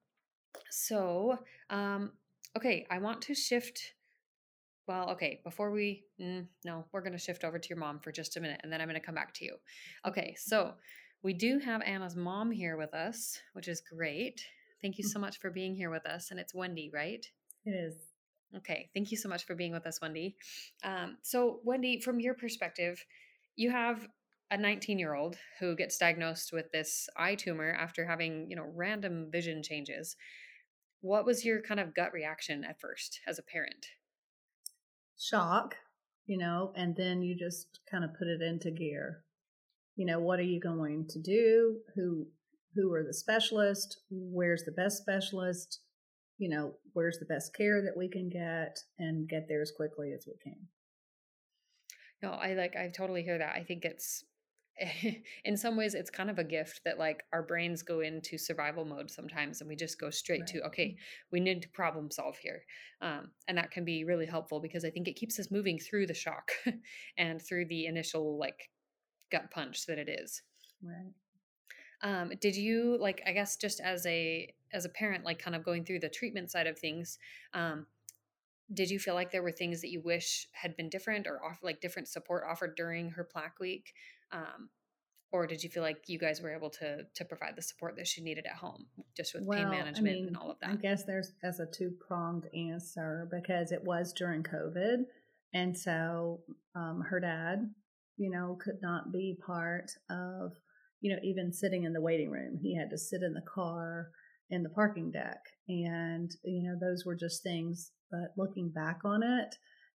so, 0.69 1.37
um, 1.69 2.13
okay, 2.55 2.85
I 2.89 2.99
want 2.99 3.21
to 3.23 3.35
shift. 3.35 3.93
Well, 4.87 5.09
okay, 5.11 5.41
before 5.43 5.71
we, 5.71 6.05
mm, 6.21 6.45
no, 6.63 6.85
we're 6.91 7.01
going 7.01 7.11
to 7.13 7.17
shift 7.17 7.43
over 7.43 7.59
to 7.59 7.69
your 7.69 7.77
mom 7.77 7.99
for 7.99 8.11
just 8.11 8.37
a 8.37 8.39
minute 8.39 8.61
and 8.63 8.71
then 8.71 8.79
I'm 8.79 8.87
going 8.87 8.99
to 8.99 9.05
come 9.05 9.15
back 9.15 9.33
to 9.35 9.45
you. 9.45 9.55
Okay, 10.07 10.35
so 10.37 10.73
we 11.23 11.33
do 11.33 11.59
have 11.59 11.81
Anna's 11.81 12.15
mom 12.15 12.51
here 12.51 12.77
with 12.77 12.93
us, 12.93 13.39
which 13.53 13.67
is 13.67 13.81
great. 13.81 14.41
Thank 14.81 14.97
you 14.97 15.03
mm. 15.03 15.09
so 15.09 15.19
much 15.19 15.39
for 15.39 15.49
being 15.49 15.75
here 15.75 15.89
with 15.89 16.05
us. 16.05 16.31
And 16.31 16.39
it's 16.39 16.53
Wendy, 16.53 16.89
right? 16.93 17.25
It 17.65 17.71
is. 17.71 17.95
Okay, 18.55 18.89
thank 18.93 19.11
you 19.11 19.17
so 19.17 19.27
much 19.27 19.45
for 19.45 19.55
being 19.55 19.73
with 19.73 19.85
us, 19.85 19.99
Wendy. 20.01 20.35
Um, 20.83 21.17
so, 21.21 21.59
Wendy, 21.63 21.99
from 21.99 22.19
your 22.19 22.33
perspective, 22.33 23.03
you 23.55 23.71
have 23.71 24.07
a 24.49 24.57
19 24.57 24.97
year 24.97 25.13
old 25.13 25.35
who 25.59 25.75
gets 25.75 25.97
diagnosed 25.97 26.53
with 26.53 26.71
this 26.71 27.09
eye 27.17 27.35
tumor 27.35 27.71
after 27.71 28.05
having, 28.05 28.49
you 28.49 28.55
know, 28.55 28.71
random 28.73 29.29
vision 29.31 29.61
changes. 29.61 30.15
What 31.01 31.25
was 31.25 31.43
your 31.43 31.61
kind 31.61 31.79
of 31.79 31.93
gut 31.93 32.13
reaction 32.13 32.63
at 32.63 32.79
first 32.79 33.19
as 33.27 33.37
a 33.37 33.43
parent? 33.43 33.87
Shock, 35.19 35.75
you 36.25 36.37
know, 36.37 36.71
and 36.75 36.95
then 36.95 37.21
you 37.21 37.35
just 37.35 37.79
kind 37.89 38.03
of 38.03 38.11
put 38.17 38.27
it 38.27 38.41
into 38.41 38.71
gear. 38.71 39.23
You 39.95 40.05
know, 40.05 40.19
what 40.19 40.39
are 40.39 40.43
you 40.43 40.59
going 40.59 41.07
to 41.09 41.19
do? 41.19 41.79
Who 41.95 42.27
who 42.75 42.93
are 42.93 43.03
the 43.03 43.13
specialists? 43.13 43.99
Where's 44.09 44.63
the 44.63 44.71
best 44.71 44.97
specialist? 44.97 45.79
You 46.37 46.49
know, 46.49 46.73
where's 46.93 47.19
the 47.19 47.25
best 47.25 47.55
care 47.55 47.81
that 47.81 47.97
we 47.97 48.07
can 48.07 48.29
get 48.29 48.79
and 48.99 49.27
get 49.27 49.47
there 49.47 49.61
as 49.61 49.71
quickly 49.71 50.13
as 50.13 50.25
we 50.27 50.33
can. 50.41 50.67
No, 52.21 52.31
I 52.31 52.53
like, 52.53 52.75
I 52.75 52.89
totally 52.89 53.23
hear 53.23 53.37
that. 53.37 53.55
I 53.55 53.63
think 53.63 53.85
it's, 53.85 54.23
in 55.45 55.57
some 55.57 55.75
ways, 55.75 55.95
it's 55.95 56.09
kind 56.09 56.29
of 56.29 56.37
a 56.37 56.43
gift 56.43 56.81
that 56.85 56.99
like 56.99 57.23
our 57.33 57.41
brains 57.41 57.81
go 57.81 58.01
into 58.01 58.37
survival 58.37 58.85
mode 58.85 59.09
sometimes 59.09 59.61
and 59.61 59.67
we 59.67 59.75
just 59.75 59.99
go 59.99 60.09
straight 60.09 60.41
right. 60.41 60.49
to, 60.49 60.61
okay, 60.67 60.95
we 61.31 61.39
need 61.39 61.61
to 61.63 61.69
problem 61.69 62.11
solve 62.11 62.37
here. 62.37 62.61
Um, 63.01 63.31
and 63.47 63.57
that 63.57 63.71
can 63.71 63.85
be 63.85 64.03
really 64.03 64.27
helpful 64.27 64.59
because 64.59 64.85
I 64.85 64.89
think 64.91 65.07
it 65.07 65.15
keeps 65.15 65.39
us 65.39 65.51
moving 65.51 65.79
through 65.79 66.07
the 66.07 66.13
shock 66.13 66.51
and 67.17 67.41
through 67.41 67.65
the 67.65 67.87
initial 67.87 68.37
like 68.37 68.69
gut 69.31 69.49
punch 69.51 69.85
that 69.87 69.97
it 69.97 70.09
is. 70.09 70.43
Right. 70.83 71.13
Um, 72.01 72.31
did 72.39 72.55
you 72.55 72.97
like, 72.99 73.21
I 73.25 73.31
guess, 73.31 73.57
just 73.57 73.79
as 73.79 74.05
a 74.05 74.53
as 74.73 74.85
a 74.85 74.89
parent, 74.89 75.23
like 75.23 75.39
kind 75.39 75.55
of 75.55 75.63
going 75.63 75.85
through 75.85 75.99
the 75.99 76.09
treatment 76.09 76.51
side 76.51 76.67
of 76.67 76.77
things, 76.77 77.17
um, 77.53 77.85
did 78.73 78.89
you 78.89 78.99
feel 78.99 79.13
like 79.15 79.31
there 79.31 79.43
were 79.43 79.51
things 79.51 79.81
that 79.81 79.89
you 79.89 80.01
wish 80.01 80.47
had 80.51 80.75
been 80.75 80.89
different 80.89 81.25
or 81.25 81.43
off 81.43 81.59
like 81.63 81.81
different 81.81 82.07
support 82.07 82.43
offered 82.49 82.75
during 82.75 83.11
her 83.11 83.23
plaque 83.23 83.59
week? 83.59 83.93
Um, 84.31 84.69
or 85.31 85.45
did 85.45 85.63
you 85.63 85.69
feel 85.69 85.83
like 85.83 86.03
you 86.07 86.17
guys 86.17 86.41
were 86.41 86.53
able 86.53 86.69
to 86.69 87.03
to 87.13 87.25
provide 87.25 87.55
the 87.55 87.61
support 87.61 87.95
that 87.97 88.07
she 88.07 88.21
needed 88.21 88.45
at 88.45 88.55
home 88.55 88.85
just 89.15 89.33
with 89.33 89.45
well, 89.45 89.59
pain 89.59 89.69
management 89.69 90.15
I 90.15 90.19
mean, 90.19 90.27
and 90.27 90.37
all 90.37 90.51
of 90.51 90.59
that? 90.61 90.69
i 90.69 90.75
guess 90.75 91.03
there's 91.03 91.33
that's 91.41 91.59
a 91.59 91.65
two-pronged 91.65 92.47
answer 92.53 93.27
because 93.31 93.71
it 93.71 93.83
was 93.83 94.13
during 94.13 94.43
covid 94.43 95.03
and 95.53 95.77
so 95.77 96.41
um, 96.75 97.01
her 97.09 97.19
dad 97.19 97.69
you 98.17 98.29
know 98.29 98.57
could 98.61 98.81
not 98.81 99.11
be 99.11 99.37
part 99.45 99.91
of 100.09 100.53
you 101.01 101.13
know 101.13 101.19
even 101.23 101.53
sitting 101.53 101.83
in 101.83 101.93
the 101.93 102.01
waiting 102.01 102.31
room. 102.31 102.57
He 102.61 102.75
had 102.75 102.89
to 102.91 102.97
sit 102.97 103.21
in 103.21 103.33
the 103.33 103.45
car 103.53 104.09
in 104.49 104.63
the 104.63 104.69
parking 104.69 105.11
deck. 105.11 105.39
And 105.67 106.31
you 106.43 106.63
know 106.63 106.77
those 106.79 107.03
were 107.05 107.15
just 107.15 107.43
things 107.43 107.91
but 108.09 108.31
looking 108.37 108.69
back 108.69 108.99
on 109.03 109.21
it 109.21 109.55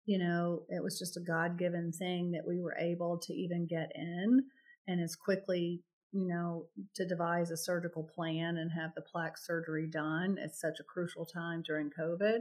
you 0.07 0.19
know 0.19 0.63
it 0.71 0.83
was 0.83 0.99
just 0.99 1.19
a 1.19 1.21
god-given 1.21 1.93
thing 1.93 2.31
that 2.31 2.47
we 2.49 2.59
were 2.59 2.75
able 2.81 3.19
to 3.19 3.35
even 3.35 3.67
get 3.67 3.93
in 3.95 4.43
and 4.87 5.03
as 5.03 5.15
quickly 5.15 5.83
you 6.13 6.27
know 6.27 6.65
to 6.95 7.07
devise 7.07 7.51
a 7.51 7.57
surgical 7.57 8.09
plan 8.15 8.57
and 8.57 8.71
have 8.73 8.91
the 8.97 9.03
plaque 9.03 9.37
surgery 9.37 9.87
done 9.87 10.39
at 10.43 10.57
such 10.57 10.81
a 10.81 10.85
crucial 10.85 11.27
time 11.27 11.63
during 11.67 11.91
covid. 11.91 12.39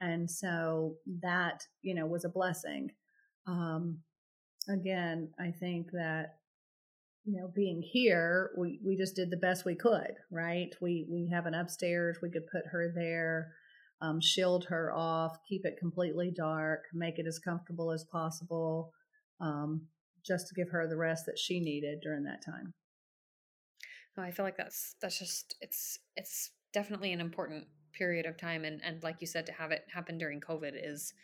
And 0.00 0.30
so 0.30 0.96
that 1.22 1.62
you 1.82 1.94
know 1.94 2.06
was 2.06 2.24
a 2.24 2.28
blessing. 2.28 2.90
Um 3.46 3.98
again 4.68 5.28
i 5.38 5.52
think 5.60 5.92
that 5.92 6.38
you 7.26 7.40
know 7.40 7.50
being 7.54 7.82
here 7.82 8.50
we 8.56 8.80
we 8.84 8.96
just 8.96 9.16
did 9.16 9.30
the 9.30 9.36
best 9.36 9.64
we 9.64 9.74
could 9.74 10.14
right? 10.30 10.70
We 10.80 11.06
we 11.10 11.28
have 11.32 11.46
an 11.46 11.54
upstairs 11.54 12.18
we 12.22 12.30
could 12.30 12.46
put 12.46 12.62
her 12.70 12.92
there 12.94 13.52
um, 14.00 14.20
shield 14.20 14.66
her 14.68 14.92
off 14.92 15.38
keep 15.48 15.64
it 15.64 15.78
completely 15.78 16.32
dark 16.34 16.84
make 16.94 17.18
it 17.18 17.26
as 17.26 17.38
comfortable 17.38 17.92
as 17.92 18.04
possible 18.04 18.92
um, 19.40 19.82
just 20.24 20.48
to 20.48 20.54
give 20.54 20.70
her 20.70 20.86
the 20.88 20.96
rest 20.96 21.26
that 21.26 21.38
she 21.38 21.60
needed 21.60 22.00
during 22.02 22.24
that 22.24 22.44
time. 22.44 22.74
Oh, 24.18 24.22
I 24.22 24.30
feel 24.30 24.44
like 24.44 24.56
that's 24.56 24.96
that's 25.00 25.18
just 25.18 25.56
it's 25.60 25.98
it's 26.16 26.50
definitely 26.72 27.12
an 27.12 27.20
important 27.20 27.66
period 27.92 28.26
of 28.26 28.36
time 28.36 28.64
and 28.64 28.80
and 28.84 29.02
like 29.02 29.16
you 29.20 29.26
said 29.26 29.46
to 29.46 29.52
have 29.52 29.70
it 29.70 29.84
happen 29.92 30.18
during 30.18 30.38
covid 30.40 30.72
is 30.74 31.14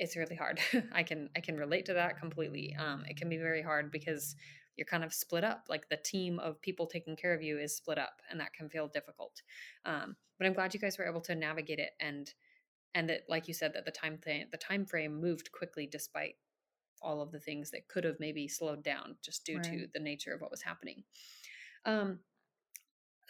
it's 0.00 0.16
really 0.16 0.36
hard. 0.36 0.60
I 0.92 1.02
can 1.02 1.28
i 1.36 1.40
can 1.40 1.56
relate 1.56 1.86
to 1.86 1.94
that 1.94 2.18
completely. 2.18 2.76
Um 2.78 3.04
it 3.06 3.16
can 3.16 3.28
be 3.28 3.38
very 3.38 3.62
hard 3.62 3.90
because 3.90 4.36
you're 4.78 4.86
kind 4.86 5.04
of 5.04 5.12
split 5.12 5.44
up 5.44 5.66
like 5.68 5.88
the 5.88 5.96
team 5.96 6.38
of 6.38 6.60
people 6.62 6.86
taking 6.86 7.16
care 7.16 7.34
of 7.34 7.42
you 7.42 7.58
is 7.58 7.76
split 7.76 7.98
up 7.98 8.22
and 8.30 8.40
that 8.40 8.52
can 8.54 8.68
feel 8.68 8.88
difficult 8.88 9.42
um 9.84 10.16
but 10.38 10.46
i'm 10.46 10.54
glad 10.54 10.72
you 10.72 10.80
guys 10.80 10.96
were 10.96 11.08
able 11.08 11.20
to 11.20 11.34
navigate 11.34 11.78
it 11.78 11.90
and 12.00 12.32
and 12.94 13.10
that 13.10 13.22
like 13.28 13.48
you 13.48 13.54
said 13.54 13.74
that 13.74 13.84
the 13.84 13.90
time 13.90 14.16
thing 14.16 14.46
the 14.50 14.56
time 14.56 14.86
frame 14.86 15.20
moved 15.20 15.52
quickly 15.52 15.86
despite 15.90 16.36
all 17.02 17.20
of 17.20 17.32
the 17.32 17.40
things 17.40 17.70
that 17.70 17.88
could 17.88 18.04
have 18.04 18.16
maybe 18.20 18.48
slowed 18.48 18.82
down 18.82 19.16
just 19.22 19.44
due 19.44 19.56
right. 19.56 19.64
to 19.64 19.86
the 19.92 20.00
nature 20.00 20.32
of 20.32 20.40
what 20.40 20.50
was 20.50 20.62
happening. 20.62 21.04
Um, 21.84 22.20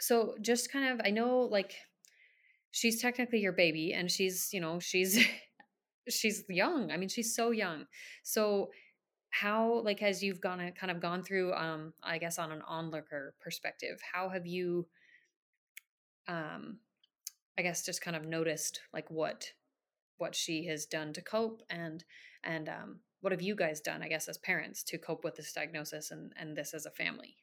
so 0.01 0.35
just 0.41 0.73
kind 0.73 0.89
of, 0.93 1.05
I 1.05 1.11
know 1.11 1.41
like 1.41 1.75
she's 2.71 3.01
technically 3.01 3.41
your 3.41 3.53
baby 3.53 3.93
and 3.93 4.11
she's, 4.11 4.51
you 4.53 4.61
know, 4.61 4.79
she's, 4.79 5.25
she's 6.09 6.45
young. 6.49 6.91
I 6.91 6.97
mean, 6.97 7.09
she's 7.09 7.35
so 7.35 7.51
young. 7.51 7.87
So 8.23 8.71
how, 9.31 9.83
like, 9.85 10.03
as 10.03 10.23
you've 10.23 10.41
gone, 10.41 10.73
kind 10.73 10.91
of 10.91 11.01
gone 11.01 11.23
through, 11.23 11.53
um, 11.55 11.93
I 12.03 12.19
guess 12.19 12.39
on 12.39 12.53
an 12.53 12.63
onlooker 12.67 13.35
perspective, 13.41 14.01
how 14.13 14.29
have 14.31 14.47
you, 14.47 14.87
um, 16.27 16.79
I 17.59 17.63
guess 17.63 17.85
just 17.85 18.03
kind 18.03 18.17
of 18.17 18.25
noticed 18.25 18.81
like 18.93 19.11
what, 19.11 19.53
what 20.19 20.35
she 20.35 20.67
has 20.67 20.87
done 20.87 21.13
to 21.13 21.23
cope 21.23 21.63
and, 21.69 22.05
and, 22.43 22.69
um, 22.69 23.01
what 23.21 23.33
have 23.33 23.43
you 23.43 23.57
guys 23.57 23.81
done 23.81 24.01
i 24.01 24.07
guess 24.07 24.29
as 24.29 24.39
parents 24.39 24.85
to 24.85 24.97
cope 24.97 25.25
with 25.25 25.35
this 25.35 25.53
diagnosis 25.53 26.13
and 26.13 26.33
and 26.37 26.57
this 26.57 26.73
as 26.73 26.87
a 26.87 26.91
family 26.93 27.35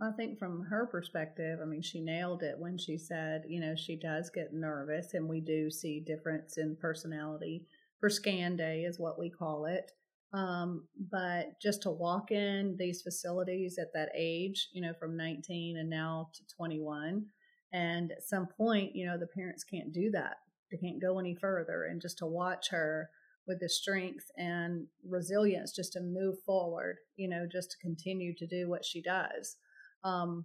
I 0.00 0.10
think 0.10 0.38
from 0.38 0.62
her 0.64 0.86
perspective, 0.86 1.60
I 1.62 1.64
mean, 1.64 1.80
she 1.80 2.00
nailed 2.00 2.42
it 2.42 2.58
when 2.58 2.76
she 2.76 2.98
said, 2.98 3.44
you 3.48 3.60
know, 3.60 3.74
she 3.74 3.96
does 3.96 4.28
get 4.28 4.52
nervous, 4.52 5.14
and 5.14 5.26
we 5.26 5.40
do 5.40 5.70
see 5.70 6.00
difference 6.00 6.58
in 6.58 6.76
personality 6.76 7.64
for 7.98 8.10
scan 8.10 8.56
day, 8.56 8.82
is 8.82 8.98
what 8.98 9.18
we 9.18 9.30
call 9.30 9.64
it. 9.64 9.92
Um, 10.32 10.86
but 11.10 11.60
just 11.62 11.82
to 11.82 11.90
walk 11.90 12.30
in 12.30 12.76
these 12.78 13.02
facilities 13.02 13.78
at 13.78 13.92
that 13.94 14.10
age, 14.16 14.68
you 14.72 14.82
know, 14.82 14.92
from 14.98 15.16
19 15.16 15.78
and 15.78 15.88
now 15.88 16.30
to 16.34 16.42
21, 16.56 17.26
and 17.72 18.12
at 18.12 18.22
some 18.22 18.46
point, 18.46 18.94
you 18.94 19.06
know, 19.06 19.18
the 19.18 19.26
parents 19.26 19.64
can't 19.64 19.92
do 19.92 20.10
that. 20.12 20.36
They 20.70 20.78
can't 20.78 21.00
go 21.00 21.18
any 21.18 21.34
further. 21.34 21.84
And 21.84 22.00
just 22.00 22.18
to 22.18 22.26
watch 22.26 22.70
her 22.70 23.10
with 23.46 23.60
the 23.60 23.68
strength 23.68 24.26
and 24.36 24.86
resilience 25.08 25.72
just 25.72 25.92
to 25.92 26.00
move 26.00 26.36
forward, 26.44 26.96
you 27.16 27.28
know, 27.28 27.46
just 27.50 27.70
to 27.72 27.78
continue 27.78 28.34
to 28.36 28.46
do 28.46 28.68
what 28.68 28.84
she 28.84 29.00
does 29.00 29.56
um, 30.04 30.44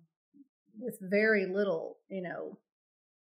with 0.79 0.97
very 1.01 1.45
little, 1.45 1.97
you 2.09 2.21
know, 2.21 2.57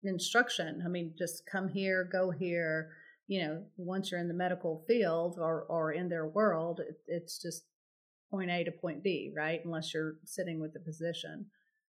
instruction. 0.04 0.82
I 0.84 0.88
mean, 0.88 1.14
just 1.18 1.44
come 1.50 1.68
here, 1.68 2.08
go 2.10 2.30
here. 2.30 2.90
You 3.30 3.42
know, 3.42 3.62
once 3.76 4.10
you're 4.10 4.18
in 4.18 4.26
the 4.26 4.34
medical 4.34 4.82
field 4.88 5.38
or, 5.38 5.62
or 5.68 5.92
in 5.92 6.08
their 6.08 6.26
world, 6.26 6.80
it, 6.80 6.96
it's 7.06 7.40
just 7.40 7.62
point 8.28 8.50
A 8.50 8.64
to 8.64 8.72
point 8.72 9.04
B, 9.04 9.32
right? 9.36 9.60
Unless 9.64 9.94
you're 9.94 10.16
sitting 10.24 10.58
with 10.60 10.72
the 10.72 10.80
physician. 10.80 11.46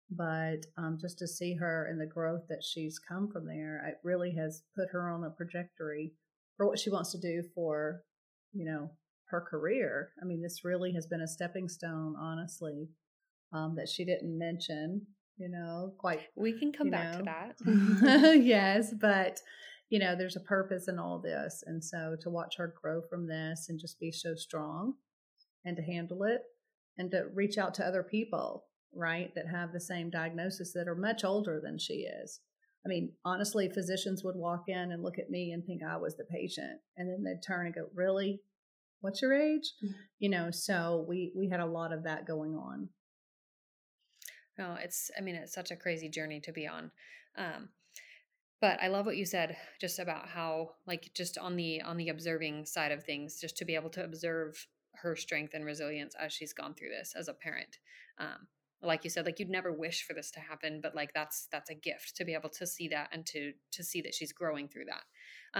But 0.09 0.65
um, 0.77 0.97
just 1.01 1.17
to 1.19 1.27
see 1.27 1.55
her 1.55 1.87
and 1.89 1.99
the 1.99 2.05
growth 2.05 2.43
that 2.47 2.63
she's 2.63 2.99
come 2.99 3.29
from 3.29 3.47
there, 3.47 3.83
it 3.85 3.95
really 4.01 4.31
has 4.35 4.63
put 4.77 4.87
her 4.91 5.09
on 5.09 5.25
a 5.25 5.33
trajectory 5.35 6.13
for 6.55 6.65
what 6.67 6.79
she 6.79 6.89
wants 6.89 7.11
to 7.11 7.19
do 7.19 7.43
for, 7.53 8.03
you 8.53 8.65
know, 8.65 8.91
her 9.25 9.41
career. 9.41 10.11
I 10.21 10.25
mean, 10.25 10.41
this 10.41 10.63
really 10.63 10.93
has 10.93 11.05
been 11.05 11.21
a 11.21 11.27
stepping 11.27 11.67
stone, 11.67 12.15
honestly, 12.17 12.87
um, 13.51 13.75
that 13.75 13.89
she 13.89 14.05
didn't 14.05 14.37
mention, 14.37 15.05
you 15.37 15.49
know, 15.49 15.93
quite. 15.97 16.21
We 16.37 16.57
can 16.57 16.71
come 16.71 16.91
back 16.91 17.11
know. 17.11 17.17
to 17.19 17.23
that. 17.25 18.37
yes, 18.43 18.93
but, 18.93 19.41
you 19.89 19.99
know, 19.99 20.15
there's 20.15 20.35
a 20.35 20.41
purpose 20.41 20.87
in 20.87 20.99
all 20.99 21.19
this. 21.19 21.63
And 21.65 21.83
so 21.83 22.15
to 22.21 22.29
watch 22.29 22.55
her 22.57 22.73
grow 22.81 23.01
from 23.01 23.27
this 23.27 23.67
and 23.69 23.79
just 23.79 23.99
be 23.99 24.11
so 24.11 24.35
strong 24.35 24.95
and 25.63 25.77
to 25.77 25.83
handle 25.83 26.23
it 26.23 26.41
and 26.97 27.11
to 27.11 27.25
reach 27.33 27.57
out 27.57 27.73
to 27.75 27.85
other 27.85 28.03
people, 28.03 28.65
right, 28.93 29.33
that 29.35 29.47
have 29.47 29.71
the 29.71 29.79
same 29.79 30.09
diagnosis 30.09 30.73
that 30.73 30.87
are 30.87 30.95
much 30.95 31.23
older 31.23 31.59
than 31.61 31.77
she 31.77 32.07
is 32.23 32.39
I 32.85 32.89
mean, 32.89 33.13
honestly, 33.25 33.67
physicians 33.67 34.23
would 34.23 34.35
walk 34.35 34.65
in 34.67 34.91
and 34.91 35.01
look 35.01 35.17
at 35.17 35.31
me 35.31 35.51
and 35.51 35.65
think 35.65 35.81
I 35.81 35.97
was 35.97 36.15
the 36.15 36.23
patient, 36.25 36.79
and 36.97 37.09
then 37.09 37.23
they'd 37.23 37.41
turn 37.41 37.65
and 37.65 37.73
go, 37.73 37.89
"Really? 37.95 38.41
What's 39.01 39.21
your 39.21 39.33
age?" 39.33 39.73
Mm-hmm. 39.83 39.93
You 40.19 40.29
know. 40.29 40.51
So 40.51 41.03
we 41.07 41.33
we 41.35 41.49
had 41.49 41.59
a 41.59 41.65
lot 41.65 41.91
of 41.91 42.03
that 42.03 42.27
going 42.27 42.53
on. 42.55 42.89
No, 44.59 44.77
it's. 44.79 45.09
I 45.17 45.21
mean, 45.21 45.35
it's 45.35 45.53
such 45.53 45.71
a 45.71 45.75
crazy 45.75 46.09
journey 46.09 46.39
to 46.41 46.51
be 46.51 46.67
on. 46.67 46.91
Um, 47.37 47.69
but 48.61 48.81
I 48.81 48.87
love 48.87 49.05
what 49.05 49.17
you 49.17 49.25
said 49.25 49.57
just 49.79 49.99
about 49.99 50.27
how, 50.27 50.71
like, 50.87 51.11
just 51.13 51.37
on 51.37 51.55
the 51.55 51.81
on 51.81 51.97
the 51.97 52.09
observing 52.09 52.65
side 52.65 52.91
of 52.91 53.03
things, 53.03 53.39
just 53.39 53.57
to 53.57 53.65
be 53.65 53.75
able 53.75 53.89
to 53.91 54.03
observe 54.03 54.67
her 54.95 55.15
strength 55.15 55.53
and 55.53 55.65
resilience 55.65 56.15
as 56.19 56.33
she's 56.33 56.53
gone 56.53 56.73
through 56.73 56.89
this 56.89 57.13
as 57.17 57.27
a 57.27 57.33
parent. 57.33 57.77
Um, 58.17 58.47
like 58.81 59.03
you 59.03 59.09
said 59.09 59.25
like 59.25 59.39
you'd 59.39 59.49
never 59.49 59.71
wish 59.71 60.05
for 60.05 60.13
this 60.13 60.31
to 60.31 60.39
happen 60.39 60.79
but 60.81 60.95
like 60.95 61.13
that's 61.13 61.47
that's 61.51 61.69
a 61.69 61.75
gift 61.75 62.15
to 62.15 62.25
be 62.25 62.33
able 62.33 62.49
to 62.49 62.67
see 62.67 62.87
that 62.87 63.09
and 63.11 63.25
to 63.25 63.53
to 63.71 63.83
see 63.83 64.01
that 64.01 64.13
she's 64.13 64.31
growing 64.31 64.67
through 64.67 64.85
that 64.85 65.03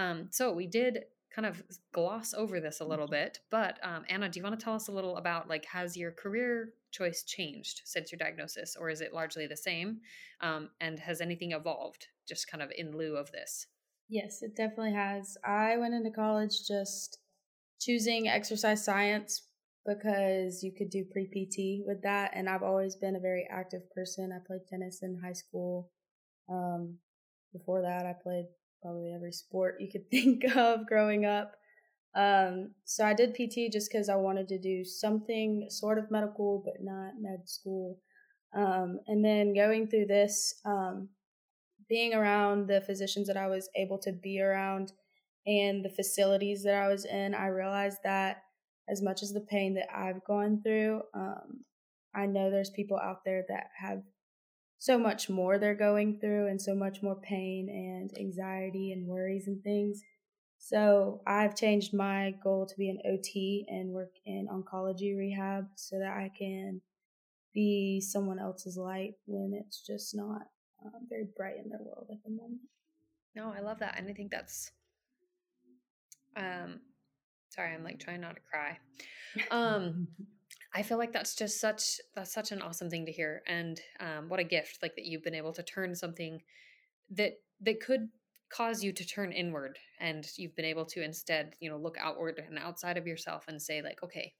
um 0.00 0.28
so 0.30 0.52
we 0.52 0.66
did 0.66 1.04
kind 1.34 1.46
of 1.46 1.62
gloss 1.92 2.32
over 2.34 2.60
this 2.60 2.80
a 2.80 2.84
little 2.84 3.06
mm-hmm. 3.06 3.14
bit 3.14 3.40
but 3.50 3.78
um, 3.82 4.04
anna 4.08 4.28
do 4.28 4.38
you 4.38 4.44
want 4.44 4.58
to 4.58 4.62
tell 4.62 4.74
us 4.74 4.88
a 4.88 4.92
little 4.92 5.16
about 5.16 5.48
like 5.48 5.64
has 5.66 5.96
your 5.96 6.12
career 6.12 6.72
choice 6.90 7.22
changed 7.24 7.82
since 7.84 8.10
your 8.10 8.18
diagnosis 8.18 8.76
or 8.78 8.88
is 8.88 9.00
it 9.00 9.12
largely 9.12 9.46
the 9.46 9.56
same 9.56 9.98
um, 10.40 10.70
and 10.80 10.98
has 10.98 11.20
anything 11.20 11.52
evolved 11.52 12.06
just 12.26 12.50
kind 12.50 12.62
of 12.62 12.70
in 12.76 12.96
lieu 12.96 13.16
of 13.16 13.30
this 13.32 13.66
yes 14.08 14.42
it 14.42 14.56
definitely 14.56 14.92
has 14.92 15.36
i 15.44 15.76
went 15.76 15.94
into 15.94 16.10
college 16.10 16.66
just 16.66 17.18
choosing 17.80 18.28
exercise 18.28 18.84
science 18.84 19.42
because 19.86 20.62
you 20.62 20.72
could 20.76 20.90
do 20.90 21.04
pre 21.04 21.26
PT 21.26 21.86
with 21.86 22.02
that. 22.02 22.32
And 22.34 22.48
I've 22.48 22.62
always 22.62 22.96
been 22.96 23.16
a 23.16 23.20
very 23.20 23.46
active 23.50 23.88
person. 23.94 24.32
I 24.32 24.44
played 24.46 24.66
tennis 24.68 25.00
in 25.02 25.20
high 25.22 25.32
school. 25.32 25.90
Um, 26.50 26.96
before 27.52 27.82
that, 27.82 28.04
I 28.04 28.14
played 28.20 28.46
probably 28.82 29.12
every 29.14 29.32
sport 29.32 29.76
you 29.80 29.88
could 29.90 30.08
think 30.10 30.44
of 30.56 30.86
growing 30.86 31.24
up. 31.24 31.52
Um, 32.14 32.70
so 32.84 33.04
I 33.04 33.12
did 33.12 33.34
PT 33.34 33.70
just 33.70 33.90
because 33.90 34.08
I 34.08 34.16
wanted 34.16 34.48
to 34.48 34.58
do 34.58 34.84
something 34.84 35.66
sort 35.68 35.98
of 35.98 36.10
medical, 36.10 36.62
but 36.64 36.82
not 36.82 37.12
med 37.20 37.40
school. 37.46 37.98
Um, 38.56 39.00
and 39.06 39.22
then 39.22 39.54
going 39.54 39.88
through 39.88 40.06
this, 40.06 40.54
um, 40.64 41.10
being 41.88 42.14
around 42.14 42.68
the 42.68 42.80
physicians 42.80 43.26
that 43.28 43.36
I 43.36 43.46
was 43.46 43.68
able 43.76 43.98
to 43.98 44.12
be 44.12 44.40
around 44.40 44.92
and 45.46 45.84
the 45.84 45.90
facilities 45.90 46.64
that 46.64 46.74
I 46.74 46.88
was 46.88 47.04
in, 47.04 47.34
I 47.34 47.46
realized 47.48 47.98
that 48.02 48.42
as 48.88 49.02
much 49.02 49.22
as 49.22 49.32
the 49.32 49.46
pain 49.48 49.74
that 49.74 49.88
I've 49.94 50.24
gone 50.24 50.60
through, 50.62 51.02
um, 51.14 51.64
I 52.14 52.26
know 52.26 52.50
there's 52.50 52.70
people 52.70 52.98
out 52.98 53.24
there 53.24 53.44
that 53.48 53.68
have 53.78 54.02
so 54.78 54.98
much 54.98 55.28
more 55.28 55.58
they're 55.58 55.74
going 55.74 56.18
through 56.18 56.48
and 56.48 56.60
so 56.60 56.74
much 56.74 57.02
more 57.02 57.16
pain 57.16 57.68
and 57.68 58.10
anxiety 58.18 58.92
and 58.92 59.06
worries 59.06 59.46
and 59.46 59.62
things. 59.62 60.02
So 60.58 61.22
I've 61.26 61.56
changed 61.56 61.94
my 61.94 62.34
goal 62.42 62.66
to 62.66 62.74
be 62.76 62.90
an 62.90 62.98
OT 63.06 63.66
and 63.68 63.90
work 63.90 64.12
in 64.24 64.48
oncology 64.52 65.16
rehab 65.16 65.68
so 65.76 65.98
that 65.98 66.12
I 66.12 66.30
can 66.36 66.80
be 67.54 68.00
someone 68.00 68.38
else's 68.38 68.76
light 68.76 69.14
when 69.26 69.52
it's 69.54 69.80
just 69.86 70.14
not 70.14 70.42
um, 70.84 71.06
very 71.08 71.26
bright 71.36 71.56
in 71.62 71.70
their 71.70 71.80
world 71.80 72.08
at 72.10 72.22
the 72.24 72.30
moment. 72.30 72.60
No, 73.34 73.52
I 73.56 73.60
love 73.60 73.78
that. 73.80 73.98
And 73.98 74.08
I 74.08 74.12
think 74.12 74.30
that's, 74.30 74.70
um, 76.36 76.80
sorry, 77.50 77.74
I'm 77.74 77.84
like 77.84 77.98
trying 77.98 78.20
not 78.20 78.36
to 78.36 78.42
cry. 78.50 78.78
Um, 79.50 80.08
I 80.76 80.82
feel 80.82 80.98
like 80.98 81.12
that's 81.12 81.34
just 81.34 81.58
such, 81.58 82.00
that's 82.14 82.34
such 82.34 82.52
an 82.52 82.60
awesome 82.60 82.90
thing 82.90 83.06
to 83.06 83.12
hear. 83.12 83.42
And 83.46 83.80
um, 83.98 84.28
what 84.28 84.40
a 84.40 84.44
gift, 84.44 84.80
like 84.82 84.94
that 84.96 85.06
you've 85.06 85.24
been 85.24 85.34
able 85.34 85.54
to 85.54 85.62
turn 85.62 85.94
something 85.94 86.42
that, 87.10 87.32
that 87.62 87.80
could 87.80 88.10
cause 88.50 88.84
you 88.84 88.92
to 88.92 89.06
turn 89.06 89.32
inward 89.32 89.78
and 90.00 90.26
you've 90.36 90.54
been 90.54 90.64
able 90.64 90.84
to 90.84 91.02
instead 91.02 91.54
you 91.58 91.68
know 91.68 91.76
look 91.76 91.96
outward 91.98 92.40
and 92.46 92.58
outside 92.58 92.96
of 92.96 93.06
yourself 93.06 93.44
and 93.48 93.60
say 93.60 93.82
like 93.82 94.00
okay 94.04 94.32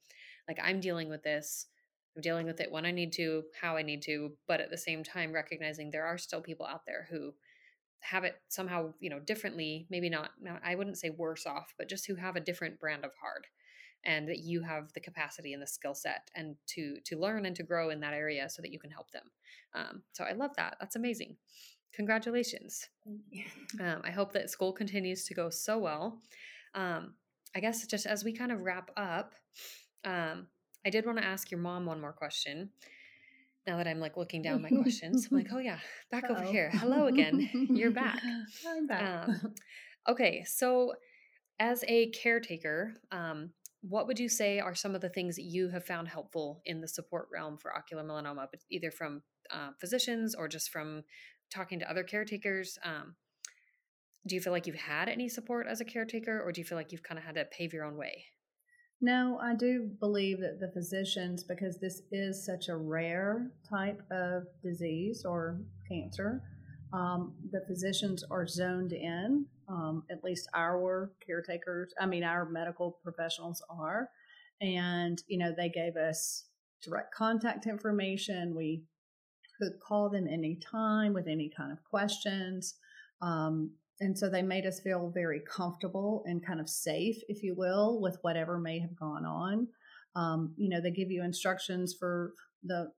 like 0.47 0.59
i'm 0.63 0.79
dealing 0.79 1.09
with 1.09 1.25
this 1.25 1.67
i'm 2.15 2.23
dealing 2.23 2.47
with 2.47 2.61
it 2.61 2.71
when 2.71 2.87
i 2.87 2.93
need 2.93 3.13
to 3.13 3.43
how 3.61 3.77
i 3.77 3.83
need 3.83 4.03
to 4.03 4.31
but 4.47 4.61
at 4.61 4.71
the 4.71 4.79
same 4.79 5.03
time 5.03 5.33
recognizing 5.33 5.91
there 5.91 6.07
are 6.07 6.19
still 6.19 6.41
people 6.41 6.65
out 6.65 6.87
there 6.87 7.09
who 7.11 7.33
have 7.99 8.23
it 8.23 8.37
somehow 8.47 8.93
you 9.01 9.11
know 9.11 9.19
differently 9.19 9.87
maybe 9.91 10.09
not, 10.09 10.31
not 10.41 10.61
i 10.65 10.77
wouldn't 10.77 10.99
say 10.99 11.11
worse 11.11 11.45
off 11.45 11.75
but 11.77 11.89
just 11.89 12.07
who 12.07 12.15
have 12.15 12.37
a 12.37 12.41
different 12.41 12.79
brand 12.79 13.05
of 13.05 13.11
hard 13.21 13.47
and 14.07 14.27
that 14.29 14.39
you 14.39 14.63
have 14.63 14.91
the 14.95 15.01
capacity 15.01 15.53
and 15.53 15.63
the 15.63 15.67
skill 15.67 15.95
set 15.95 16.31
and 16.35 16.57
to 16.67 16.97
to 17.05 17.19
learn 17.19 17.45
and 17.45 17.55
to 17.57 17.63
grow 17.63 17.91
in 17.91 18.01
that 18.01 18.15
area 18.15 18.49
so 18.49 18.63
that 18.63 18.73
you 18.73 18.79
can 18.79 18.91
help 18.91 19.11
them 19.11 19.25
um, 19.75 20.03
so 20.13 20.25
i 20.25 20.33
love 20.33 20.53
that 20.57 20.77
that's 20.81 20.97
amazing 20.97 21.37
congratulations. 21.97 22.89
Um, 23.81 24.01
I 24.05 24.11
hope 24.11 24.33
that 24.33 24.49
school 24.49 24.73
continues 24.73 25.25
to 25.25 25.35
go 25.35 25.51
so 25.51 25.77
well. 25.77 26.23
Um, 26.75 27.15
I 27.55 27.61
guess 27.61 27.87
just 27.87 28.07
as 28.07 28.25
we 28.25 28.33
kind 28.33 28.51
of 28.51 28.61
wrap 28.61 28.91
up, 28.97 29.35
um, 30.05 30.47
I 30.87 30.91
did 30.91 31.05
want 31.05 31.19
to 31.19 31.25
ask 31.25 31.51
your 31.51 31.61
mom 31.61 31.85
one 31.85 32.01
more 32.01 32.13
question. 32.13 32.71
Now 33.67 33.77
that 33.77 33.87
I'm 33.87 34.01
like 34.01 34.17
looking 34.17 34.41
down 34.41 34.63
my 34.63 34.71
questions, 34.71 35.29
I'm 35.31 35.37
like, 35.37 35.49
oh 35.53 35.59
yeah, 35.59 35.79
back 36.11 36.25
Uh-oh. 36.25 36.37
over 36.37 36.45
here. 36.45 36.71
Hello 36.73 37.07
again. 37.07 37.51
You're 37.71 37.91
back. 37.91 38.23
I'm 38.67 38.87
back. 38.87 39.29
Um, 39.29 39.55
okay, 40.09 40.45
so 40.47 40.95
as 41.59 41.85
a 41.87 42.09
caretaker, 42.11 42.95
um, 43.11 43.51
what 43.83 44.07
would 44.07 44.19
you 44.19 44.29
say 44.29 44.59
are 44.59 44.75
some 44.75 44.95
of 44.95 45.01
the 45.01 45.09
things 45.09 45.37
that 45.37 45.45
you 45.45 45.69
have 45.69 45.85
found 45.85 46.09
helpful 46.09 46.63
in 46.65 46.81
the 46.81 46.89
support 46.89 47.29
realm 47.33 47.57
for 47.59 47.75
ocular 47.75 48.03
melanoma, 48.03 48.47
but 48.51 48.61
either 48.71 48.91
from 48.91 49.23
uh, 49.51 49.71
physicians 49.79 50.35
or 50.35 50.49
just 50.49 50.71
from 50.71 51.05
talking 51.51 51.79
to 51.81 51.91
other 51.91 52.03
caretakers? 52.03 52.79
Um, 52.85 53.15
do 54.27 54.35
you 54.35 54.41
feel 54.41 54.53
like 54.53 54.67
you've 54.67 54.77
had 54.77 55.09
any 55.09 55.29
support 55.29 55.67
as 55.69 55.81
a 55.81 55.85
caretaker 55.85 56.41
or 56.41 56.51
do 56.51 56.61
you 56.61 56.65
feel 56.65 56.77
like 56.77 56.91
you've 56.91 57.03
kind 57.03 57.19
of 57.19 57.25
had 57.25 57.37
to 57.37 57.45
pave 57.45 57.73
your 57.73 57.85
own 57.85 57.97
way? 57.97 58.25
No 59.01 59.39
i 59.43 59.55
do 59.55 59.91
believe 60.01 60.41
that 60.41 60.59
the 60.59 60.71
physicians 60.73 61.45
because 61.45 61.79
this 61.79 62.01
is 62.13 62.45
such 62.45 62.69
a 62.69 62.77
rare 62.77 63.51
type 63.69 64.01
of 64.11 64.45
disease 64.63 65.25
or 65.25 65.61
cancer 65.87 66.43
um, 66.93 67.35
the 67.51 67.63
physicians 67.67 68.25
are 68.31 68.47
zoned 68.47 68.93
in 68.93 69.47
um, 69.69 70.05
at 70.11 70.23
least 70.25 70.49
our 70.55 71.13
caretakers 71.25 71.93
i 72.01 72.07
mean 72.07 72.25
our 72.25 72.45
medical 72.49 72.99
professionals 73.03 73.63
are 73.71 74.09
and 74.61 75.23
you 75.27 75.39
know 75.39 75.53
they 75.57 75.69
gave 75.69 75.97
us 75.97 76.45
direct 76.83 77.15
contact 77.15 77.67
information 77.67 78.55
we 78.55 78.83
could 79.59 79.81
call 79.81 80.09
them 80.09 80.27
anytime 80.29 81.13
with 81.13 81.27
any 81.27 81.51
kind 81.55 81.73
of 81.73 81.83
questions. 81.85 82.75
Um, 83.23 83.71
and 84.01 84.17
so 84.17 84.29
they 84.29 84.43
made 84.43 84.67
us 84.67 84.81
feel 84.81 85.11
very 85.15 85.41
comfortable 85.51 86.23
and 86.27 86.45
kind 86.45 86.61
of 86.61 86.69
safe, 86.69 87.17
if 87.29 87.43
you 87.43 87.55
will, 87.57 88.01
with 88.01 88.19
whatever 88.23 88.59
may 88.59 88.79
have 88.79 88.95
gone 88.95 89.25
on. 89.25 89.69
Um, 90.15 90.55
you 90.57 90.69
know, 90.69 90.81
they 90.81 90.91
give 90.91 91.11
you 91.11 91.23
instructions 91.23 91.95
for 91.99 92.33
the 92.63 92.93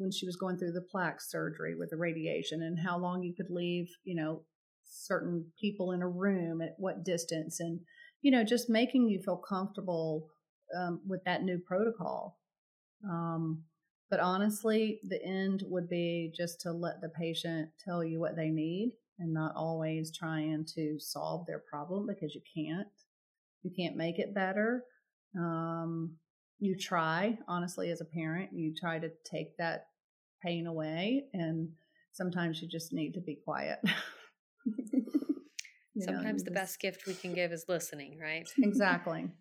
when 0.00 0.10
she 0.10 0.26
was 0.26 0.36
going 0.36 0.56
through 0.56 0.72
the 0.72 0.86
plaque 0.90 1.20
surgery 1.20 1.74
with 1.76 1.90
the 1.90 1.96
radiation 1.96 2.62
and 2.62 2.78
how 2.78 2.98
long 2.98 3.22
you 3.22 3.34
could 3.34 3.50
leave, 3.50 3.88
you 4.04 4.14
know, 4.14 4.42
certain 4.82 5.44
people 5.60 5.92
in 5.92 6.02
a 6.02 6.08
room 6.08 6.60
at 6.60 6.74
what 6.78 7.04
distance, 7.04 7.60
and 7.60 7.80
you 8.22 8.30
know, 8.30 8.42
just 8.42 8.68
making 8.68 9.08
you 9.08 9.20
feel 9.22 9.36
comfortable 9.36 10.28
um, 10.76 11.00
with 11.06 11.22
that 11.24 11.42
new 11.42 11.58
protocol. 11.58 12.38
Um, 13.08 13.64
but 14.10 14.20
honestly, 14.20 15.00
the 15.08 15.22
end 15.24 15.62
would 15.66 15.88
be 15.88 16.32
just 16.36 16.60
to 16.62 16.72
let 16.72 17.00
the 17.00 17.08
patient 17.08 17.70
tell 17.82 18.02
you 18.02 18.18
what 18.18 18.36
they 18.36 18.48
need 18.48 18.92
and 19.18 19.32
not 19.32 19.52
always 19.54 20.16
trying 20.16 20.66
to 20.74 20.98
solve 20.98 21.46
their 21.46 21.62
problem 21.70 22.06
because 22.06 22.34
you 22.34 22.40
can't. 22.54 22.88
You 23.62 23.70
can't 23.76 23.96
make 23.96 24.18
it 24.18 24.34
better. 24.34 24.82
Um, 25.38 26.16
you 26.58 26.76
try, 26.76 27.38
honestly, 27.46 27.90
as 27.90 28.00
a 28.00 28.06
parent, 28.06 28.50
you 28.52 28.74
try 28.74 28.98
to 28.98 29.10
take 29.24 29.56
that 29.58 29.86
pain 30.42 30.66
away, 30.66 31.24
and 31.32 31.70
sometimes 32.12 32.60
you 32.62 32.68
just 32.68 32.92
need 32.92 33.14
to 33.14 33.20
be 33.20 33.36
quiet. 33.36 33.78
sometimes 35.98 36.42
know, 36.42 36.46
the 36.46 36.54
best 36.54 36.80
gift 36.80 37.06
we 37.06 37.14
can 37.14 37.34
give 37.34 37.52
is 37.52 37.64
listening, 37.68 38.18
right? 38.18 38.48
Exactly. 38.58 39.28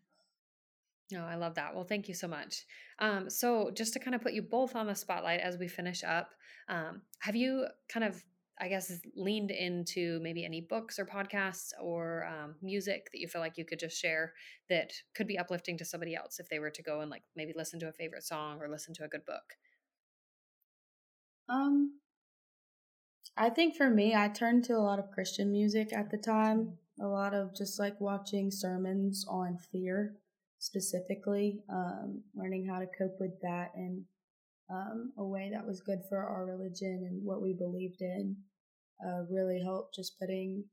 No, 1.12 1.22
oh, 1.22 1.28
I 1.28 1.36
love 1.36 1.56
that. 1.56 1.74
Well, 1.74 1.86
thank 1.86 2.08
you 2.08 2.14
so 2.14 2.28
much. 2.28 2.66
Um, 3.00 3.32
so, 3.32 3.72
just 3.74 3.94
to 3.94 4.00
kind 4.00 4.14
of 4.14 4.22
put 4.22 4.34
you 4.34 4.44
both 4.44 4.76
on 4.76 4.86
the 4.86 4.94
spotlight 4.94 5.40
as 5.40 5.58
we 5.58 5.68
finish 5.68 6.04
up, 6.04 6.30
um, 6.68 7.02
have 7.22 7.36
you 7.36 7.66
kind 7.92 8.04
of, 8.04 8.24
I 8.62 8.68
guess, 8.68 8.92
leaned 9.16 9.50
into 9.50 10.20
maybe 10.22 10.46
any 10.46 10.62
books 10.62 11.00
or 11.00 11.06
podcasts 11.06 11.72
or 11.82 12.28
um, 12.28 12.56
music 12.62 13.10
that 13.12 13.20
you 13.20 13.28
feel 13.28 13.42
like 13.42 13.58
you 13.58 13.66
could 13.66 13.80
just 13.80 13.98
share 13.98 14.34
that 14.70 14.92
could 15.16 15.26
be 15.26 15.40
uplifting 15.40 15.80
to 15.80 15.86
somebody 15.86 16.14
else 16.14 16.40
if 16.40 16.48
they 16.48 16.60
were 16.60 16.70
to 16.70 16.84
go 16.84 17.02
and 17.02 17.10
like 17.10 17.24
maybe 17.36 17.54
listen 17.56 17.80
to 17.80 17.90
a 17.90 17.94
favorite 17.94 18.24
song 18.24 18.60
or 18.62 18.70
listen 18.70 18.94
to 18.94 19.04
a 19.04 19.08
good 19.08 19.26
book? 19.26 19.56
Um, 21.50 22.00
I 23.36 23.50
think 23.50 23.76
for 23.76 23.90
me, 23.90 24.14
I 24.16 24.28
turned 24.28 24.66
to 24.66 24.74
a 24.74 24.80
lot 24.80 25.00
of 25.00 25.12
Christian 25.12 25.52
music 25.52 25.92
at 25.94 26.12
the 26.12 26.18
time. 26.18 26.78
A 27.02 27.08
lot 27.08 27.34
of 27.34 27.56
just 27.56 27.80
like 27.80 28.00
watching 28.00 28.52
sermons 28.52 29.26
on 29.30 29.58
fear 29.72 30.16
specifically, 30.60 31.64
um, 31.70 32.22
learning 32.36 32.68
how 32.68 32.80
to 32.80 32.86
cope 32.86 33.16
with 33.20 33.40
that 33.42 33.72
in 33.76 34.04
um, 34.70 35.14
a 35.18 35.26
way 35.26 35.50
that 35.54 35.66
was 35.66 35.82
good 35.82 36.02
for 36.10 36.18
our 36.18 36.46
religion 36.46 37.08
and 37.10 37.24
what 37.24 37.42
we 37.42 37.54
believed 37.54 38.02
in 38.02 38.36
uh, 39.04 39.24
really 39.30 39.62
helped 39.64 39.96
just 39.96 40.20
putting 40.20 40.66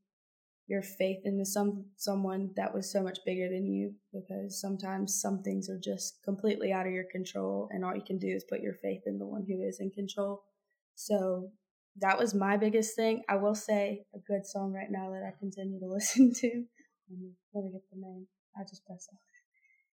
your 0.66 0.82
faith 0.82 1.18
into 1.24 1.44
some 1.44 1.84
someone 1.96 2.50
that 2.56 2.74
was 2.74 2.90
so 2.90 3.00
much 3.00 3.18
bigger 3.24 3.48
than 3.48 3.66
you 3.66 3.94
because 4.12 4.60
sometimes 4.60 5.20
some 5.20 5.40
things 5.42 5.70
are 5.70 5.78
just 5.78 6.18
completely 6.24 6.72
out 6.72 6.86
of 6.86 6.92
your 6.92 7.06
control 7.12 7.68
and 7.72 7.84
all 7.84 7.94
you 7.94 8.02
can 8.04 8.18
do 8.18 8.26
is 8.26 8.44
put 8.50 8.60
your 8.60 8.74
faith 8.82 9.02
in 9.06 9.16
the 9.18 9.26
one 9.26 9.44
who 9.46 9.62
is 9.62 9.78
in 9.78 9.90
control 9.92 10.42
so 10.96 11.50
that 12.00 12.18
was 12.18 12.34
my 12.34 12.56
biggest 12.56 12.96
thing 12.96 13.22
i 13.28 13.36
will 13.36 13.54
say 13.54 14.04
a 14.14 14.18
good 14.26 14.44
song 14.44 14.72
right 14.72 14.90
now 14.90 15.10
that 15.10 15.22
i 15.22 15.32
continue 15.38 15.78
to 15.78 15.86
listen 15.92 16.32
to 16.34 16.64
let 17.54 17.64
me 17.64 17.70
get 17.72 17.82
the 17.92 18.00
name 18.00 18.26
i 18.58 18.62
just 18.68 18.84
press 18.84 19.06
off 19.12 19.20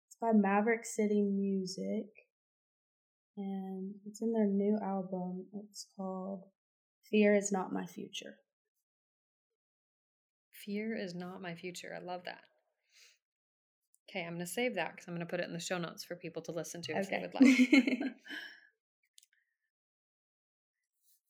It's 0.08 0.18
by 0.20 0.32
Maverick 0.34 0.86
City 0.86 1.22
Music, 1.22 2.06
and 3.38 3.94
it's 4.06 4.22
in 4.22 4.34
their 4.34 4.48
new 4.48 4.80
album. 4.84 5.46
It's 5.54 5.86
called 5.96 6.44
Fear 7.10 7.36
is 7.36 7.52
Not 7.52 7.72
My 7.72 7.86
Future. 7.86 8.36
Fear 10.66 10.98
is 10.98 11.14
Not 11.14 11.42
My 11.42 11.56
Future. 11.56 11.96
I 11.96 12.04
love 12.04 12.24
that. 12.26 12.42
Okay, 14.10 14.26
I'm 14.26 14.34
going 14.34 14.46
to 14.46 14.52
save 14.52 14.76
that 14.76 14.92
because 14.92 15.08
I'm 15.08 15.14
going 15.14 15.26
to 15.26 15.30
put 15.30 15.40
it 15.40 15.48
in 15.48 15.54
the 15.54 15.60
show 15.60 15.78
notes 15.78 16.04
for 16.04 16.16
people 16.16 16.42
to 16.44 16.52
listen 16.52 16.82
to 16.84 16.94
okay. 16.94 17.02
if 17.02 17.10
they 17.10 17.20
would 17.22 17.34
like. 17.34 18.00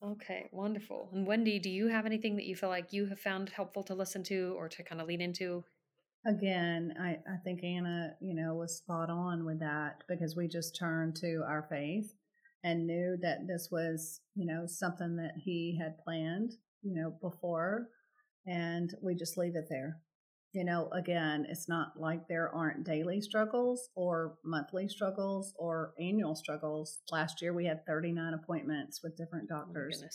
okay, 0.03 0.49
wonderful. 0.51 1.09
And 1.13 1.25
Wendy, 1.25 1.59
do 1.59 1.69
you 1.69 1.87
have 1.87 2.05
anything 2.05 2.35
that 2.35 2.45
you 2.45 2.55
feel 2.55 2.69
like 2.69 2.93
you 2.93 3.07
have 3.07 3.19
found 3.19 3.49
helpful 3.49 3.83
to 3.83 3.95
listen 3.95 4.23
to 4.23 4.55
or 4.57 4.69
to 4.69 4.83
kind 4.83 5.01
of 5.01 5.07
lean 5.07 5.21
into 5.21 5.63
Again, 6.27 6.93
I, 6.99 7.19
I 7.31 7.37
think 7.43 7.63
Anna, 7.63 8.15
you 8.19 8.35
know, 8.35 8.55
was 8.55 8.75
spot 8.75 9.09
on 9.09 9.45
with 9.45 9.61
that 9.61 10.03
because 10.09 10.35
we 10.35 10.49
just 10.49 10.75
turned 10.77 11.15
to 11.17 11.41
our 11.47 11.65
faith 11.69 12.13
and 12.65 12.85
knew 12.85 13.17
that 13.21 13.47
this 13.47 13.69
was, 13.71 14.19
you 14.35 14.45
know, 14.45 14.65
something 14.67 15.15
that 15.17 15.35
he 15.37 15.79
had 15.81 15.97
planned, 15.99 16.53
you 16.81 16.93
know, 16.93 17.13
before. 17.21 17.87
And 18.45 18.93
we 19.01 19.15
just 19.15 19.37
leave 19.37 19.55
it 19.55 19.67
there. 19.69 19.99
You 20.53 20.63
know, 20.63 20.89
again, 20.91 21.45
it's 21.49 21.69
not 21.69 21.99
like 21.99 22.27
there 22.27 22.49
aren't 22.53 22.85
daily 22.85 23.21
struggles 23.21 23.89
or 23.95 24.35
monthly 24.43 24.87
struggles 24.87 25.53
or 25.57 25.93
annual 25.99 26.35
struggles. 26.35 26.99
Last 27.11 27.41
year 27.41 27.53
we 27.53 27.65
had 27.65 27.85
39 27.85 28.33
appointments 28.33 29.01
with 29.03 29.17
different 29.17 29.49
oh 29.51 29.57
doctors. 29.57 30.03
Oh 30.03 30.07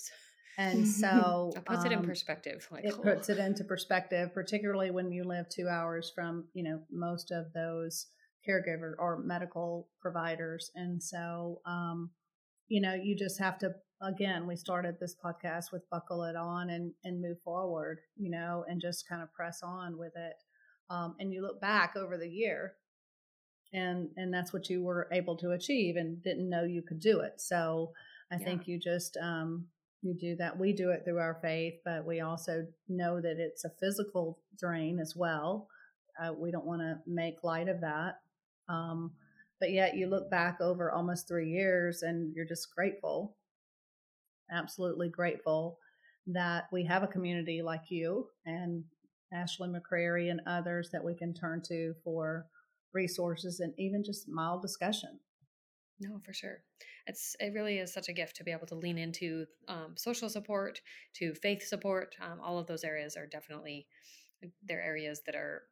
and 0.59 0.89
so 1.03 1.53
it 1.55 1.65
puts 1.65 1.81
um, 1.81 1.87
it 1.87 1.93
in 1.93 1.99
um, 2.01 2.05
perspective. 2.05 2.67
Like, 2.71 2.85
it 2.85 2.95
oh. 2.99 3.03
puts 3.03 3.29
it 3.29 3.39
into 3.39 3.65
perspective, 3.65 4.35
particularly 4.35 4.91
when 4.91 5.13
you 5.13 5.25
live 5.25 5.49
two 5.49 5.69
hours 5.69 6.11
from, 6.15 6.45
you 6.55 6.65
know, 6.65 6.81
most 6.91 7.31
of 7.31 7.53
those 7.53 8.07
caregiver 8.49 8.95
or 8.99 9.23
medical 9.25 9.89
providers. 10.01 10.71
And 10.75 11.03
so, 11.03 11.61
um, 11.67 12.11
you 12.69 12.81
know, 12.81 12.95
you 12.95 13.17
just 13.17 13.39
have 13.39 13.59
to, 13.61 13.75
again, 14.03 14.47
we 14.47 14.57
started 14.57 14.97
this 15.01 15.15
podcast 15.25 15.73
with 15.73 15.89
buckle 15.91 16.25
it 16.25 16.37
on 16.37 16.71
and, 16.71 16.93
and 17.05 17.21
move 17.21 17.39
forward, 17.45 18.01
you 18.17 18.31
know, 18.31 18.65
and 18.69 18.81
just 18.81 19.09
kind 19.09 19.23
of 19.23 19.33
press 19.33 19.61
on 19.63 19.99
with 19.99 20.13
it. 20.17 20.35
um, 20.91 21.15
and 21.21 21.33
you 21.33 21.43
look 21.43 21.61
back 21.61 21.95
over 21.97 22.17
the 22.19 22.29
year 22.29 22.75
and 23.73 24.09
and 24.17 24.33
that's 24.33 24.53
what 24.53 24.69
you 24.69 24.83
were 24.83 25.09
able 25.13 25.37
to 25.37 25.51
achieve 25.53 25.97
and 25.97 26.23
didn't 26.23 26.49
know 26.51 26.65
you 26.65 26.83
could 26.83 27.01
do 27.01 27.21
it 27.21 27.41
so 27.41 27.93
i 28.31 28.37
yeah. 28.37 28.45
think 28.45 28.69
you 28.69 28.79
just 28.79 29.17
um, 29.23 29.67
you 30.03 30.15
do 30.15 30.37
that 30.37 30.59
we 30.59 30.73
do 30.73 30.91
it 30.91 31.03
through 31.05 31.19
our 31.19 31.39
faith 31.43 31.75
but 31.85 32.05
we 32.05 32.21
also 32.21 32.67
know 32.89 33.21
that 33.21 33.37
it's 33.39 33.65
a 33.65 33.71
physical 33.81 34.39
drain 34.59 34.99
as 35.01 35.15
well 35.17 35.69
uh, 36.23 36.33
we 36.33 36.51
don't 36.51 36.67
want 36.67 36.83
to 36.83 36.99
make 37.07 37.43
light 37.43 37.69
of 37.69 37.81
that 37.81 38.17
um, 38.69 39.13
but 39.63 39.71
yet 39.71 39.97
you 39.97 40.09
look 40.09 40.29
back 40.29 40.61
over 40.61 40.91
almost 40.91 41.29
three 41.29 41.49
years 41.49 42.03
and 42.03 42.35
you're 42.35 42.45
just 42.45 42.75
grateful 42.75 43.37
absolutely 44.51 45.09
grateful 45.09 45.79
that 46.27 46.65
we 46.73 46.85
have 46.85 47.05
a 47.05 47.07
community 47.07 47.63
like 47.63 47.85
you 47.89 48.27
and 48.45 48.83
Ashley 49.33 49.69
McCrary 49.69 50.33
and 50.33 50.41
others 50.49 50.91
that 50.93 51.05
we 51.05 51.15
can 51.15 51.33
turn 51.33 51.63
to 51.69 51.95
for 52.03 52.47
resources 52.93 53.61
and 53.61 53.73
even 53.79 54.03
just 54.05 54.29
mild 54.29 54.63
discussion. 54.63 55.21
No, 56.01 56.21
for 56.25 56.33
sure. 56.33 56.59
It's 57.07 57.37
it 57.39 57.53
really 57.55 57.79
is 57.79 57.95
such 57.95 58.09
a 58.09 58.13
gift 58.13 58.35
to 58.37 58.45
be 58.45 58.51
able 58.51 58.67
to 58.67 58.75
lean 58.75 58.99
into 58.99 59.47
um, 59.69 59.95
social 59.97 60.29
support, 60.29 60.81
to 61.15 61.35
faith 61.35 61.63
support. 61.63 62.17
Um, 62.21 62.41
all 62.43 62.59
of 62.59 62.67
those 62.67 62.83
areas 62.85 63.17
are 63.17 63.27
definitely 63.27 63.87
they're 64.67 64.83
areas 64.83 65.23
that 65.27 65.37
are 65.37 65.63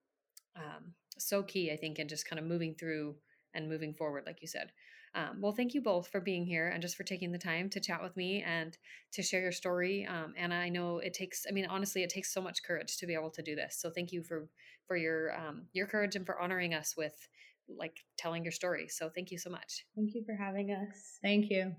um, 0.57 0.95
so 1.19 1.43
key, 1.43 1.73
I 1.73 1.77
think, 1.77 1.99
in 1.99 2.09
just 2.09 2.29
kind 2.29 2.39
of 2.39 2.47
moving 2.47 2.75
through 2.75 3.17
and 3.55 3.69
moving 3.69 3.95
forward, 3.95 4.25
like 4.27 4.43
you 4.43 4.49
said. 4.49 4.73
Um, 5.15 5.41
well, 5.41 5.53
thank 5.53 5.75
you 5.75 5.81
both 5.81 6.07
for 6.09 6.21
being 6.21 6.47
here 6.47 6.69
and 6.69 6.81
just 6.81 6.97
for 6.97 7.03
taking 7.03 7.33
the 7.33 7.39
time 7.39 7.69
to 7.71 7.81
chat 7.81 8.01
with 8.01 8.17
me 8.17 8.45
and 8.47 8.77
to 9.13 9.23
share 9.23 9.41
your 9.41 9.53
story. 9.53 10.07
Um, 10.07 10.35
Anna, 10.37 10.55
I 10.55 10.69
know 10.69 10.99
it 10.99 11.15
takes, 11.15 11.47
I 11.49 11.53
mean, 11.53 11.67
honestly, 11.67 12.03
it 12.03 12.11
takes 12.11 12.33
so 12.33 12.41
much 12.41 12.63
courage 12.63 12.97
to 12.99 13.07
be 13.07 13.15
able 13.15 13.31
to 13.31 13.43
do 13.43 13.57
this. 13.57 13.77
So 13.81 13.91
thank 13.91 14.13
you 14.13 14.23
for, 14.23 14.49
for 14.87 14.97
your, 14.97 15.37
um, 15.37 15.63
your 15.73 15.87
courage 15.87 16.15
and 16.15 16.25
for 16.25 16.41
honoring 16.41 16.75
us 16.75 16.95
with 16.97 17.29
like 17.69 17.97
telling 18.19 18.45
your 18.45 18.53
story. 18.53 18.89
So 18.89 19.11
thank 19.13 19.31
you 19.31 19.39
so 19.39 19.51
much. 19.51 19.85
Thank 19.97 20.15
you 20.15 20.23
for 20.25 20.35
having 20.35 20.71
us. 20.71 21.19
Thank 21.23 21.51
you. 21.51 21.75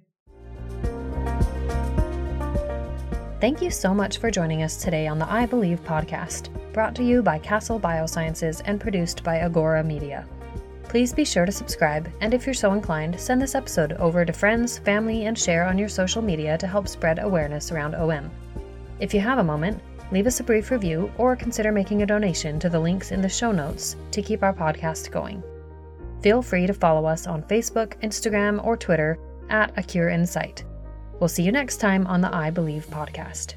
Thank 3.39 3.61
you 3.61 3.71
so 3.71 3.93
much 3.93 4.19
for 4.19 4.29
joining 4.29 4.61
us 4.61 4.83
today 4.83 5.07
on 5.07 5.17
the 5.17 5.31
Eye 5.31 5.47
Believe 5.47 5.83
podcast, 5.83 6.49
brought 6.73 6.93
to 6.95 7.03
you 7.03 7.23
by 7.23 7.39
Castle 7.39 7.79
Biosciences 7.79 8.61
and 8.65 8.79
produced 8.79 9.23
by 9.23 9.39
Agora 9.39 9.83
Media. 9.83 10.27
Please 10.91 11.13
be 11.13 11.23
sure 11.23 11.45
to 11.45 11.53
subscribe, 11.53 12.11
and 12.19 12.33
if 12.33 12.45
you're 12.45 12.53
so 12.53 12.73
inclined, 12.73 13.17
send 13.17 13.41
this 13.41 13.55
episode 13.55 13.93
over 13.93 14.25
to 14.25 14.33
friends, 14.33 14.77
family, 14.79 15.25
and 15.25 15.39
share 15.39 15.63
on 15.63 15.77
your 15.77 15.87
social 15.87 16.21
media 16.21 16.57
to 16.57 16.67
help 16.67 16.85
spread 16.85 17.19
awareness 17.19 17.71
around 17.71 17.95
OM. 17.95 18.29
If 18.99 19.13
you 19.13 19.21
have 19.21 19.37
a 19.37 19.43
moment, 19.43 19.81
leave 20.11 20.27
us 20.27 20.41
a 20.41 20.43
brief 20.43 20.69
review 20.69 21.09
or 21.17 21.37
consider 21.37 21.71
making 21.71 22.01
a 22.01 22.05
donation 22.05 22.59
to 22.59 22.67
the 22.67 22.77
links 22.77 23.13
in 23.13 23.21
the 23.21 23.29
show 23.29 23.53
notes 23.53 23.95
to 24.11 24.21
keep 24.21 24.43
our 24.43 24.53
podcast 24.53 25.11
going. 25.11 25.41
Feel 26.21 26.41
free 26.41 26.67
to 26.67 26.73
follow 26.73 27.05
us 27.05 27.25
on 27.25 27.43
Facebook, 27.43 27.93
Instagram, 28.03 28.61
or 28.61 28.75
Twitter 28.75 29.17
at 29.47 29.71
A 29.77 29.83
Cure 29.83 30.09
in 30.09 30.27
Sight. 30.27 30.65
We'll 31.21 31.29
see 31.29 31.43
you 31.43 31.53
next 31.53 31.77
time 31.77 32.05
on 32.05 32.19
the 32.19 32.35
Eye 32.35 32.51
Believe 32.51 32.85
podcast. 32.87 33.53